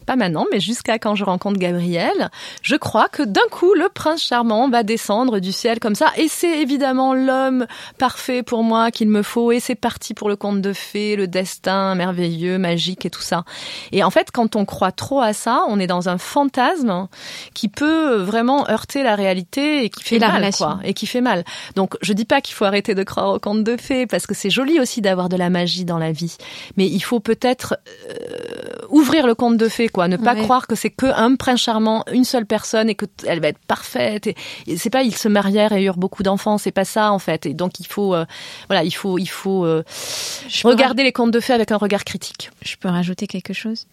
pas 0.05 0.17
maintenant, 0.17 0.47
mais 0.53 0.61
jusqu'à 0.61 0.99
quand 0.99 1.15
je 1.15 1.25
rencontre 1.25 1.59
Gabriel, 1.59 2.31
je 2.63 2.77
crois 2.77 3.09
que 3.09 3.23
d'un 3.23 3.47
coup, 3.51 3.75
le 3.75 3.89
prince 3.89 4.23
charmant 4.23 4.69
va 4.69 4.83
descendre 4.83 5.39
du 5.41 5.53
ciel 5.53 5.81
comme 5.81 5.95
ça, 5.95 6.07
et 6.17 6.29
c'est 6.29 6.61
évidemment 6.61 7.15
l'homme 7.15 7.67
parfait 7.99 8.43
pour 8.43 8.63
moi 8.63 8.91
qu'il 8.91 9.09
me 9.09 9.23
faut, 9.23 9.53
et 9.53 9.61
c'est 9.61 9.75
parti 9.75 10.15
pour 10.15 10.29
le 10.29 10.37
conte 10.37 10.61
de 10.61 10.73
fées, 10.73 11.17
le 11.17 11.27
destin 11.27 11.95
merveilleux, 11.95 12.59
magique 12.59 13.07
et 13.07 13.11
tout 13.11 13.23
ça. 13.23 13.45
Et 13.93 14.03
en 14.05 14.11
fait, 14.11 14.31
quand 14.33 14.57
on 14.57 14.65
croit 14.65 14.93
trop 14.93 15.21
à 15.21 15.33
ça, 15.33 15.63
on 15.69 15.79
est 15.81 15.87
dans 15.87 16.09
un 16.09 16.19
fantasme 16.19 17.09
qui 17.55 17.69
peut 17.69 18.17
vraiment 18.17 18.69
heurter 18.69 19.03
la 19.03 19.15
réalité 19.15 19.85
et 19.85 19.91
qui 19.91 20.03
fait 20.03 20.17
Et 20.17 20.19
la 20.19 20.29
mal, 20.29 20.37
relation. 20.37 20.67
quoi, 20.67 20.79
et 20.85 20.95
qui 20.95 21.07
fait 21.07 21.21
mal. 21.21 21.45
Donc, 21.77 21.97
je 22.03 22.13
dis 22.13 22.25
pas 22.25 22.41
qu'il 22.41 22.55
faut 22.55 22.65
arrêter 22.65 22.95
de 22.95 23.03
croire 23.03 23.35
aux 23.35 23.39
contes 23.39 23.65
de 23.65 23.77
fées, 23.77 24.07
parce 24.07 24.27
que 24.27 24.35
c'est 24.35 24.51
joli 24.51 24.81
aussi 24.81 25.01
d'avoir 25.01 25.29
de 25.29 25.37
la 25.37 25.51
magie 25.51 25.85
dans 25.85 25.99
la 25.99 26.13
vie, 26.13 26.37
mais 26.77 26.87
il 26.87 27.01
faut 27.01 27.21
peut-être 27.21 27.77
euh, 28.11 28.87
ouvrir 28.89 29.27
le 29.27 29.35
conte 29.35 29.57
de 29.57 29.69
fées, 29.69 29.89
quoi, 29.95 30.09
ne 30.09 30.19
pas 30.19 30.35
Ouais. 30.35 30.43
croire 30.43 30.67
que 30.67 30.75
c'est 30.75 30.91
que 30.91 31.07
un 31.07 31.37
prince 31.37 31.61
charmant, 31.61 32.05
une 32.13 32.25
seule 32.25 32.45
personne 32.45 32.91
et 32.91 32.95
que 32.95 33.07
elle 33.27 33.41
va 33.41 33.49
être 33.49 33.59
parfaite. 33.67 34.27
Et, 34.27 34.35
et 34.67 34.77
c'est 34.77 34.91
pas 34.91 35.03
ils 35.03 35.17
se 35.17 35.29
marièrent 35.29 35.73
et 35.73 35.83
eurent 35.85 35.97
beaucoup 35.97 36.23
d'enfants, 36.23 36.59
c'est 36.59 36.73
pas 36.73 36.85
ça 36.85 37.13
en 37.13 37.19
fait. 37.19 37.47
Et 37.47 37.55
donc 37.55 37.81
il 37.81 37.87
faut, 37.87 38.15
euh, 38.15 38.27
voilà, 38.69 38.85
il 38.85 38.91
faut, 38.91 39.17
il 39.19 39.29
faut 39.29 39.65
euh, 39.65 39.83
regarder 40.65 41.05
les 41.05 41.13
contes 41.13 41.31
de 41.31 41.41
fées 41.41 41.55
avec 41.55 41.71
un 41.73 41.77
regard 41.79 42.05
critique. 42.05 42.51
Je 42.63 42.77
peux 42.77 42.89
rajouter 42.89 43.27
quelque 43.27 43.53
chose? 43.55 43.87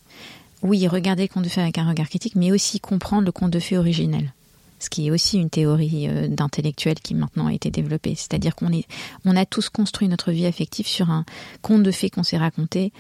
Oui, 0.64 0.88
regarder 0.88 1.24
le 1.24 1.28
conte 1.30 1.44
de 1.44 1.50
fées 1.50 1.62
avec 1.62 1.78
un 1.78 1.88
regard 1.88 2.10
critique, 2.10 2.36
mais 2.36 2.52
aussi 2.52 2.80
comprendre 2.80 3.26
le 3.26 3.32
conte 3.32 3.52
de 3.52 3.60
fées 3.60 3.78
originel. 3.78 4.34
Ce 4.80 4.90
qui 4.90 5.08
est 5.08 5.12
aussi 5.12 5.38
une 5.38 5.50
théorie 5.52 6.08
euh, 6.10 6.28
d'intellectuel 6.28 6.96
qui 7.00 7.14
maintenant 7.14 7.48
a 7.48 7.54
été 7.54 7.70
développée. 7.70 8.16
C'est-à-dire 8.16 8.56
qu'on 8.56 8.72
est, 8.74 8.86
on 9.26 9.36
a 9.38 9.46
tous 9.46 9.70
construit 9.70 10.08
notre 10.08 10.32
vie 10.32 10.48
affective 10.48 10.88
sur 10.88 11.12
un 11.12 11.24
conte 11.62 11.84
de 11.84 11.92
fées 11.92 12.10
qu'on 12.10 12.24
s'est 12.24 12.38
raconté, 12.38 12.92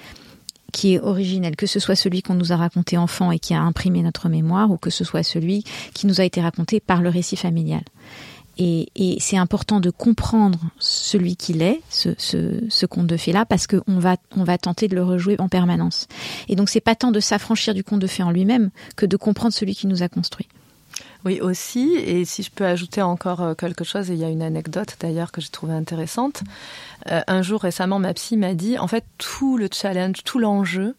qui 0.71 0.93
est 0.93 0.99
originel, 0.99 1.55
que 1.55 1.67
ce 1.67 1.79
soit 1.79 1.95
celui 1.95 2.21
qu'on 2.21 2.33
nous 2.33 2.51
a 2.51 2.55
raconté 2.55 2.97
enfant 2.97 3.31
et 3.31 3.39
qui 3.39 3.53
a 3.53 3.61
imprimé 3.61 4.01
notre 4.01 4.29
mémoire, 4.29 4.71
ou 4.71 4.77
que 4.77 4.89
ce 4.89 5.03
soit 5.03 5.23
celui 5.23 5.63
qui 5.93 6.07
nous 6.07 6.21
a 6.21 6.23
été 6.23 6.41
raconté 6.41 6.79
par 6.79 7.01
le 7.01 7.09
récit 7.09 7.35
familial. 7.35 7.83
Et, 8.57 9.17
c'est 9.19 9.37
important 9.37 9.79
de 9.79 9.89
comprendre 9.89 10.59
celui 10.77 11.35
qu'il 11.35 11.61
est, 11.61 11.81
ce, 11.89 12.09
ce, 12.17 12.85
conte 12.85 13.07
de 13.07 13.17
fées-là, 13.17 13.45
parce 13.45 13.65
qu'on 13.65 13.99
va, 13.99 14.17
on 14.35 14.43
va 14.43 14.57
tenter 14.57 14.87
de 14.87 14.95
le 14.95 15.03
rejouer 15.03 15.35
en 15.39 15.49
permanence. 15.49 16.07
Et 16.47 16.55
donc, 16.55 16.69
c'est 16.69 16.81
pas 16.81 16.95
tant 16.95 17.11
de 17.11 17.19
s'affranchir 17.19 17.73
du 17.73 17.83
conte 17.83 17.99
de 17.99 18.07
fées 18.07 18.23
en 18.23 18.31
lui-même 18.31 18.69
que 18.95 19.05
de 19.05 19.17
comprendre 19.17 19.53
celui 19.53 19.75
qui 19.75 19.87
nous 19.87 20.03
a 20.03 20.09
construit. 20.09 20.47
Oui, 21.25 21.39
aussi. 21.41 21.93
Et 21.95 22.25
si 22.25 22.43
je 22.43 22.51
peux 22.51 22.65
ajouter 22.65 23.01
encore 23.01 23.41
euh, 23.41 23.53
quelque 23.53 23.83
chose, 23.83 24.09
et 24.09 24.13
il 24.13 24.19
y 24.19 24.23
a 24.23 24.29
une 24.29 24.41
anecdote 24.41 24.97
d'ailleurs 24.99 25.31
que 25.31 25.41
j'ai 25.41 25.49
trouvée 25.49 25.73
intéressante. 25.73 26.43
Euh, 27.09 27.21
un 27.27 27.41
jour 27.41 27.61
récemment, 27.61 27.99
ma 27.99 28.13
psy 28.13 28.37
m'a 28.37 28.53
dit, 28.53 28.77
en 28.77 28.87
fait, 28.87 29.05
tout 29.17 29.57
le 29.57 29.69
challenge, 29.71 30.23
tout 30.23 30.39
l'enjeu, 30.39 30.95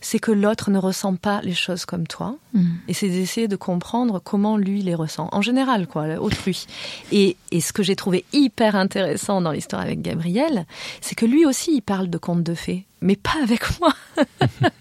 c'est 0.00 0.18
que 0.18 0.32
l'autre 0.32 0.70
ne 0.70 0.78
ressent 0.78 1.14
pas 1.14 1.40
les 1.42 1.54
choses 1.54 1.84
comme 1.84 2.06
toi. 2.06 2.36
Mm. 2.54 2.66
Et 2.88 2.94
c'est 2.94 3.08
d'essayer 3.08 3.48
de 3.48 3.56
comprendre 3.56 4.20
comment 4.22 4.56
lui 4.56 4.82
les 4.82 4.94
ressent. 4.94 5.28
En 5.32 5.42
général, 5.42 5.86
quoi, 5.86 6.06
autrui. 6.20 6.66
Et, 7.12 7.36
et 7.50 7.60
ce 7.60 7.72
que 7.72 7.82
j'ai 7.82 7.96
trouvé 7.96 8.24
hyper 8.32 8.76
intéressant 8.76 9.40
dans 9.40 9.52
l'histoire 9.52 9.82
avec 9.82 10.02
Gabriel, 10.02 10.66
c'est 11.00 11.14
que 11.14 11.26
lui 11.26 11.46
aussi, 11.46 11.76
il 11.76 11.82
parle 11.82 12.10
de 12.10 12.18
contes 12.18 12.42
de 12.42 12.54
fées. 12.54 12.84
Mais 13.00 13.16
pas 13.16 13.34
avec 13.42 13.62
moi. 13.80 13.94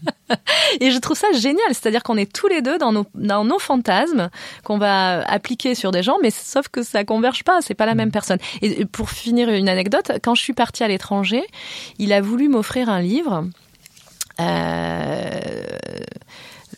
Et 0.82 0.91
je 0.91 0.98
trouve 0.98 1.15
ça 1.15 1.32
génial. 1.32 1.67
C'est-à-dire 1.70 2.04
qu'on 2.04 2.17
est 2.17 2.32
tous 2.32 2.48
les 2.48 2.62
deux 2.62 2.78
dans 2.78 2.91
nos, 2.91 3.06
dans 3.15 3.46
nos 3.46 3.60
fantasmes 3.60 4.30
qu'on 4.63 4.78
va 4.78 5.22
appliquer 5.22 5.76
sur 5.76 5.91
des 5.91 6.04
gens, 6.04 6.17
mais 6.22 6.32
sauf 6.32 6.67
que 6.67 6.84
ça 6.84 7.06
converge 7.06 7.44
pas. 7.44 7.62
C'est 7.62 7.76
pas 7.76 7.86
la 7.86 7.96
même 7.96 8.12
personne. 8.12 8.39
Et 8.62 8.86
pour 8.86 9.12
finir 9.12 9.48
une 9.50 9.70
anecdote, 9.70 10.12
quand 10.24 10.36
je 10.36 10.41
suis 10.41 10.54
partie 10.54 10.84
à 10.84 10.88
l'étranger, 10.88 11.44
il 12.00 12.12
a 12.12 12.20
voulu 12.20 12.50
m'offrir 12.50 12.89
un 12.89 13.00
livre. 13.00 13.46
Euh, 14.39 15.39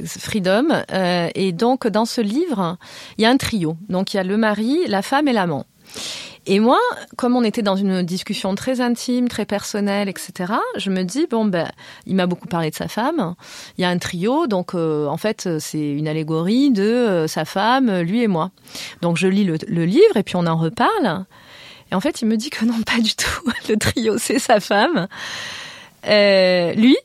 Freedom. 0.06 0.68
Euh, 0.92 1.30
et 1.34 1.52
donc, 1.54 1.88
dans 1.88 2.06
ce 2.06 2.20
livre, 2.20 2.78
il 3.18 3.24
y 3.24 3.26
a 3.26 3.30
un 3.30 3.38
trio. 3.38 3.78
Donc, 3.90 4.14
il 4.14 4.18
y 4.18 4.20
a 4.20 4.24
le 4.24 4.38
mari, 4.38 4.80
la 4.88 5.02
femme 5.02 5.28
et 5.28 5.34
l'amant. 5.34 5.66
Et 6.46 6.60
moi, 6.60 6.80
comme 7.16 7.36
on 7.36 7.44
était 7.44 7.62
dans 7.62 7.78
une 7.78 8.04
discussion 8.04 8.54
très 8.56 8.82
intime, 8.82 9.30
très 9.30 9.46
personnelle, 9.46 10.10
etc., 10.10 10.54
je 10.76 10.90
me 10.90 11.04
dis 11.04 11.26
bon 11.30 11.46
ben, 11.46 11.72
il 12.06 12.16
m'a 12.16 12.26
beaucoup 12.26 12.48
parlé 12.48 12.70
de 12.70 12.76
sa 12.76 12.88
femme. 12.88 13.36
Il 13.78 13.82
y 13.82 13.86
a 13.86 13.90
un 13.90 13.98
trio, 13.98 14.48
donc 14.48 14.76
euh, 14.76 15.08
en 15.08 15.18
fait 15.18 15.48
c'est 15.60 15.92
une 15.92 16.08
allégorie 16.08 16.72
de 16.72 16.84
euh, 16.84 17.28
sa 17.28 17.46
femme, 17.46 18.02
lui 18.02 18.24
et 18.24 18.28
moi. 18.28 18.52
Donc 19.02 19.16
je 19.18 19.28
lis 19.28 19.46
le, 19.46 19.58
le 19.68 19.86
livre 19.86 20.18
et 20.18 20.24
puis 20.24 20.36
on 20.36 20.46
en 20.46 20.58
reparle. 20.58 21.26
Et 21.92 21.96
en 21.96 22.00
fait, 22.00 22.22
il 22.22 22.28
me 22.28 22.38
dit 22.38 22.50
que 22.50 22.66
non, 22.66 22.82
pas 22.82 23.00
du 23.00 23.14
tout. 23.16 23.52
Le 23.70 23.76
trio, 23.76 24.18
c'est 24.18 24.40
sa 24.40 24.60
femme, 24.60 25.08
euh, 26.08 26.74
lui 26.74 26.98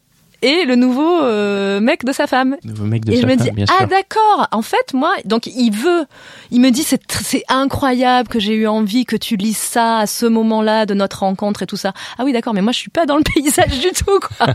et 0.42 0.64
le 0.64 0.74
nouveau 0.76 1.22
euh, 1.22 1.80
mec 1.80 2.04
de 2.04 2.12
sa 2.12 2.26
femme. 2.26 2.56
Nouveau 2.64 2.84
mec 2.84 3.04
de 3.04 3.12
Et 3.12 3.16
sa 3.16 3.22
je 3.22 3.26
me 3.26 3.36
dis 3.36 3.50
ah 3.80 3.86
d'accord. 3.86 4.46
En 4.52 4.62
fait 4.62 4.94
moi 4.94 5.12
donc 5.24 5.46
il 5.46 5.70
veut 5.70 6.04
il 6.50 6.60
me 6.60 6.70
dit 6.70 6.82
c'est 6.82 7.00
c'est 7.22 7.44
incroyable 7.48 8.28
que 8.28 8.38
j'ai 8.38 8.54
eu 8.54 8.66
envie 8.66 9.04
que 9.04 9.16
tu 9.16 9.36
lises 9.36 9.56
ça 9.56 9.98
à 9.98 10.06
ce 10.06 10.26
moment-là 10.26 10.86
de 10.86 10.94
notre 10.94 11.20
rencontre 11.20 11.62
et 11.62 11.66
tout 11.66 11.76
ça. 11.76 11.92
Ah 12.18 12.24
oui 12.24 12.32
d'accord 12.32 12.54
mais 12.54 12.62
moi 12.62 12.72
je 12.72 12.78
suis 12.78 12.90
pas 12.90 13.06
dans 13.06 13.16
le 13.16 13.24
paysage 13.34 13.80
du 13.80 13.90
tout 13.90 14.20
quoi. 14.20 14.54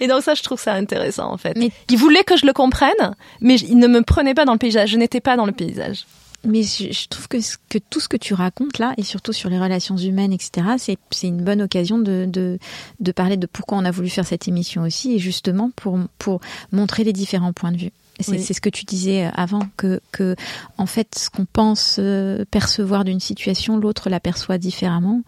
et 0.00 0.06
donc 0.06 0.22
ça 0.22 0.34
je 0.34 0.42
trouve 0.42 0.60
ça 0.60 0.72
intéressant 0.74 1.30
en 1.32 1.36
fait. 1.36 1.56
Mais- 1.56 1.70
il 1.90 1.98
voulait 1.98 2.24
que 2.24 2.36
je 2.36 2.46
le 2.46 2.52
comprenne 2.52 3.14
mais 3.40 3.56
il 3.56 3.78
ne 3.78 3.86
me 3.88 4.02
prenait 4.02 4.34
pas 4.34 4.44
dans 4.44 4.52
le 4.52 4.58
paysage, 4.58 4.90
je 4.90 4.96
n'étais 4.96 5.20
pas 5.20 5.36
dans 5.36 5.46
le 5.46 5.52
paysage. 5.52 6.04
Mais 6.44 6.62
je, 6.62 6.90
je 6.90 7.08
trouve 7.08 7.28
que, 7.28 7.40
ce- 7.40 7.56
que 7.68 7.78
tout 7.78 8.00
ce 8.00 8.08
que 8.08 8.16
tu 8.16 8.32
racontes 8.32 8.78
là, 8.78 8.94
et 8.96 9.02
surtout 9.02 9.32
sur 9.34 9.50
les 9.50 9.58
relations 9.58 9.96
humaines, 9.96 10.32
etc., 10.32 10.66
c'est 10.78 11.26
une 11.28 11.42
bonne 11.44 11.60
occasion 11.62 11.98
de, 11.98 12.24
de, 12.26 12.58
de 13.00 13.12
parler 13.12 13.36
de 13.36 13.46
pourquoi 13.46 13.76
on 13.78 13.84
a 13.84 13.90
voulu 13.90 14.08
faire 14.08 14.26
cette 14.26 14.48
émission 14.48 14.82
aussi, 14.82 15.12
et 15.14 15.18
justement 15.18 15.70
pour, 15.76 15.98
pour 16.18 16.40
montrer 16.72 17.04
les 17.04 17.12
différents 17.12 17.52
points 17.52 17.72
de 17.72 17.76
vue. 17.78 17.92
C'est 18.22 18.32
Oui. 18.32 18.42
ce 18.44 18.60
que 18.60 18.68
tu 18.68 18.84
disais 18.84 19.30
avant, 19.34 19.62
que, 19.78 20.00
que 20.12 20.36
en 20.76 20.84
fait, 20.84 21.14
ce 21.18 21.30
qu'on 21.30 21.46
pense 21.46 21.96
euh, 21.98 22.44
percevoir 22.50 23.04
d'une 23.04 23.20
situation, 23.20 23.78
l'autre 23.78 24.10
l'aperçoit 24.10 24.58
différemment, 24.58 25.22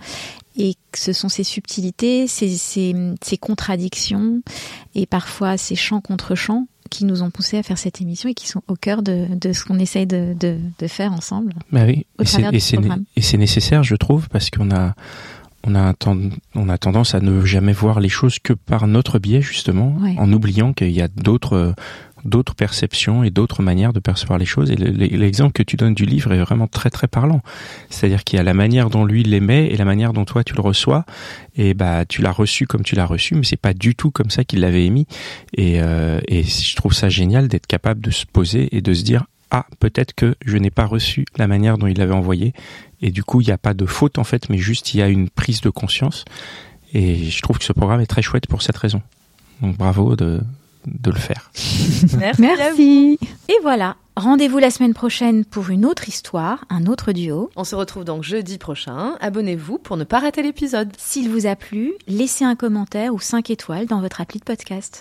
et 0.59 0.75
que 0.93 0.99
ce 0.99 1.15
sont 1.15 1.31
ces 1.31 1.45
subtilités, 1.45 2.27
ces, 2.27 2.51
ces, 2.57 2.95
ces 3.23 3.39
contradictions, 3.39 4.43
et 4.95 5.07
parfois 5.07 5.57
ces 5.57 5.75
chants 5.77 6.03
contre 6.03 6.35
chants 6.35 6.67
qui 6.93 7.05
nous 7.05 7.23
ont 7.23 7.31
poussé 7.31 7.57
à 7.59 7.63
faire 7.63 7.79
cette 7.79 8.01
émission 8.01 8.29
et 8.29 8.35
qui 8.35 8.47
sont 8.49 8.63
au 8.69 8.77
cœur 8.77 9.03
de, 9.03 9.27
de 9.35 9.53
ce 9.53 9.65
qu'on 9.65 9.79
essaye 9.79 10.07
de, 10.07 10.35
de, 10.39 10.59
de 10.79 10.87
faire 10.87 11.13
ensemble. 11.13 11.55
Bah 11.73 11.85
oui, 11.87 12.07
au 12.19 12.23
et 12.23 12.27
c'est- 12.61 12.77
né- 12.77 12.89
nécessaire, 13.39 13.83
je 13.83 13.97
trouve, 13.97 14.29
parce 14.29 14.51
qu'on 14.51 14.71
a 14.71 14.95
on 15.65 15.75
a 15.77 15.95
on 16.55 16.69
tendance 16.79 17.15
à 17.15 17.21
ne 17.21 17.45
jamais 17.45 17.73
voir 17.73 18.01
les 18.01 18.09
choses 18.09 18.39
que 18.41 18.53
par 18.53 18.87
notre 18.89 19.19
biais 19.19 19.41
justement, 19.43 19.97
Ouais. 20.01 20.17
en 20.19 20.33
oubliant 20.33 20.73
qu'il 20.73 20.91
y 20.91 21.01
a 21.01 21.09
d'autres 21.09 21.75
d'autres 22.25 22.55
perceptions 22.55 23.25
et 23.25 23.31
d'autres 23.31 23.63
manières 23.63 23.93
de 23.93 24.01
percevoir 24.01 24.39
les 24.39 24.45
choses. 24.45 24.71
Et 24.71 24.77
le- 24.77 24.91
le- 24.91 25.07
l'exemple 25.17 25.53
que 25.53 25.63
tu 25.63 25.77
donnes 25.77 25.95
du 25.95 26.05
livre 26.07 26.33
est 26.33 26.39
vraiment 26.39 26.67
très 26.67 26.91
très 26.91 27.09
parlant. 27.09 27.41
C'est-à-dire 27.91 28.25
qu'il 28.25 28.37
y 28.37 28.41
a 28.41 28.43
la 28.43 28.55
manière 28.55 28.91
dont 28.91 29.05
lui 29.05 29.23
l'aimait 29.23 29.67
et 29.67 29.77
la 29.77 29.85
manière 29.85 30.13
dont 30.13 30.25
toi 30.25 30.45
tu 30.45 30.55
le 30.55 30.61
reçois. 30.61 31.05
Et 31.57 31.75
bah 31.75 32.05
tu 32.05 32.23
l'as 32.23 32.33
reçu 32.33 32.67
comme 32.67 32.83
tu 32.83 32.95
l'as 32.95 33.07
reçu, 33.07 33.35
mais 33.35 33.45
c'est 33.45 33.57
pas 33.57 33.75
du 33.75 33.95
tout 33.95 34.11
comme 34.11 34.31
ça 34.31 34.45
qu'il 34.45 34.61
l'avait 34.61 34.85
émis. 34.87 35.07
Et, 35.57 35.83
euh, 35.83 36.21
et 36.29 36.43
je 36.45 36.77
trouve 36.77 36.93
ça 36.95 37.09
génial 37.09 37.49
d'être 37.49 37.67
capable 37.67 38.01
de 38.01 38.11
se 38.11 38.25
poser 38.27 38.75
et 38.77 38.81
de 38.81 38.95
se 38.95 39.03
dire 39.03 39.25
ah 39.51 39.67
peut-être 39.81 40.15
que 40.15 40.35
je 40.47 40.57
n'ai 40.57 40.71
pas 40.71 40.87
reçu 40.87 41.27
la 41.37 41.47
manière 41.47 41.77
dont 41.77 41.87
il 41.87 41.99
l'avait 41.99 42.15
envoyé. 42.15 42.55
Et 43.03 43.11
du 43.11 43.23
coup 43.25 43.41
il 43.41 43.47
n'y 43.47 43.53
a 43.53 43.59
pas 43.59 43.75
de 43.75 43.85
faute 43.85 44.19
en 44.19 44.25
fait, 44.25 44.49
mais 44.49 44.59
juste 44.59 44.95
il 44.95 44.99
y 44.99 45.03
a 45.03 45.09
une 45.09 45.29
prise 45.29 45.61
de 45.61 45.71
conscience. 45.71 46.25
Et 46.95 47.25
je 47.31 47.43
trouve 47.43 47.59
que 47.59 47.65
ce 47.65 47.73
programme 47.73 48.01
est 48.01 48.07
très 48.07 48.23
chouette 48.23 48.47
pour 48.47 48.63
cette 48.63 48.77
raison. 48.77 49.03
Donc 49.61 49.77
bravo 49.77 50.17
de 50.17 50.41
de 50.87 51.11
le 51.11 51.19
faire. 51.19 51.51
Merci. 52.39 53.19
Et 53.49 53.57
voilà, 53.63 53.97
rendez-vous 54.17 54.59
la 54.59 54.71
semaine 54.71 54.95
prochaine 54.95 55.45
pour 55.45 55.71
une 55.71 55.85
autre 55.85 56.09
histoire, 56.09 56.65
un 56.71 56.87
autre 56.87 57.13
duo. 57.13 57.51
On 57.57 57.65
se 57.65 57.75
retrouve 57.75 58.05
donc 58.05 58.23
jeudi 58.23 58.59
prochain. 58.59 59.17
Abonnez-vous 59.21 59.79
pour 59.79 59.97
ne 59.97 60.05
pas 60.05 60.21
rater 60.21 60.43
l'épisode. 60.43 60.93
S'il 60.99 61.31
vous 61.31 61.47
a 61.47 61.57
plu, 61.57 61.95
laissez 62.07 62.45
un 62.45 62.57
commentaire 62.57 63.15
ou 63.15 63.21
5 63.21 63.51
étoiles 63.51 63.87
dans 63.87 64.01
votre 64.01 64.21
appli 64.21 64.39
de 64.39 64.45
podcast. 64.45 65.01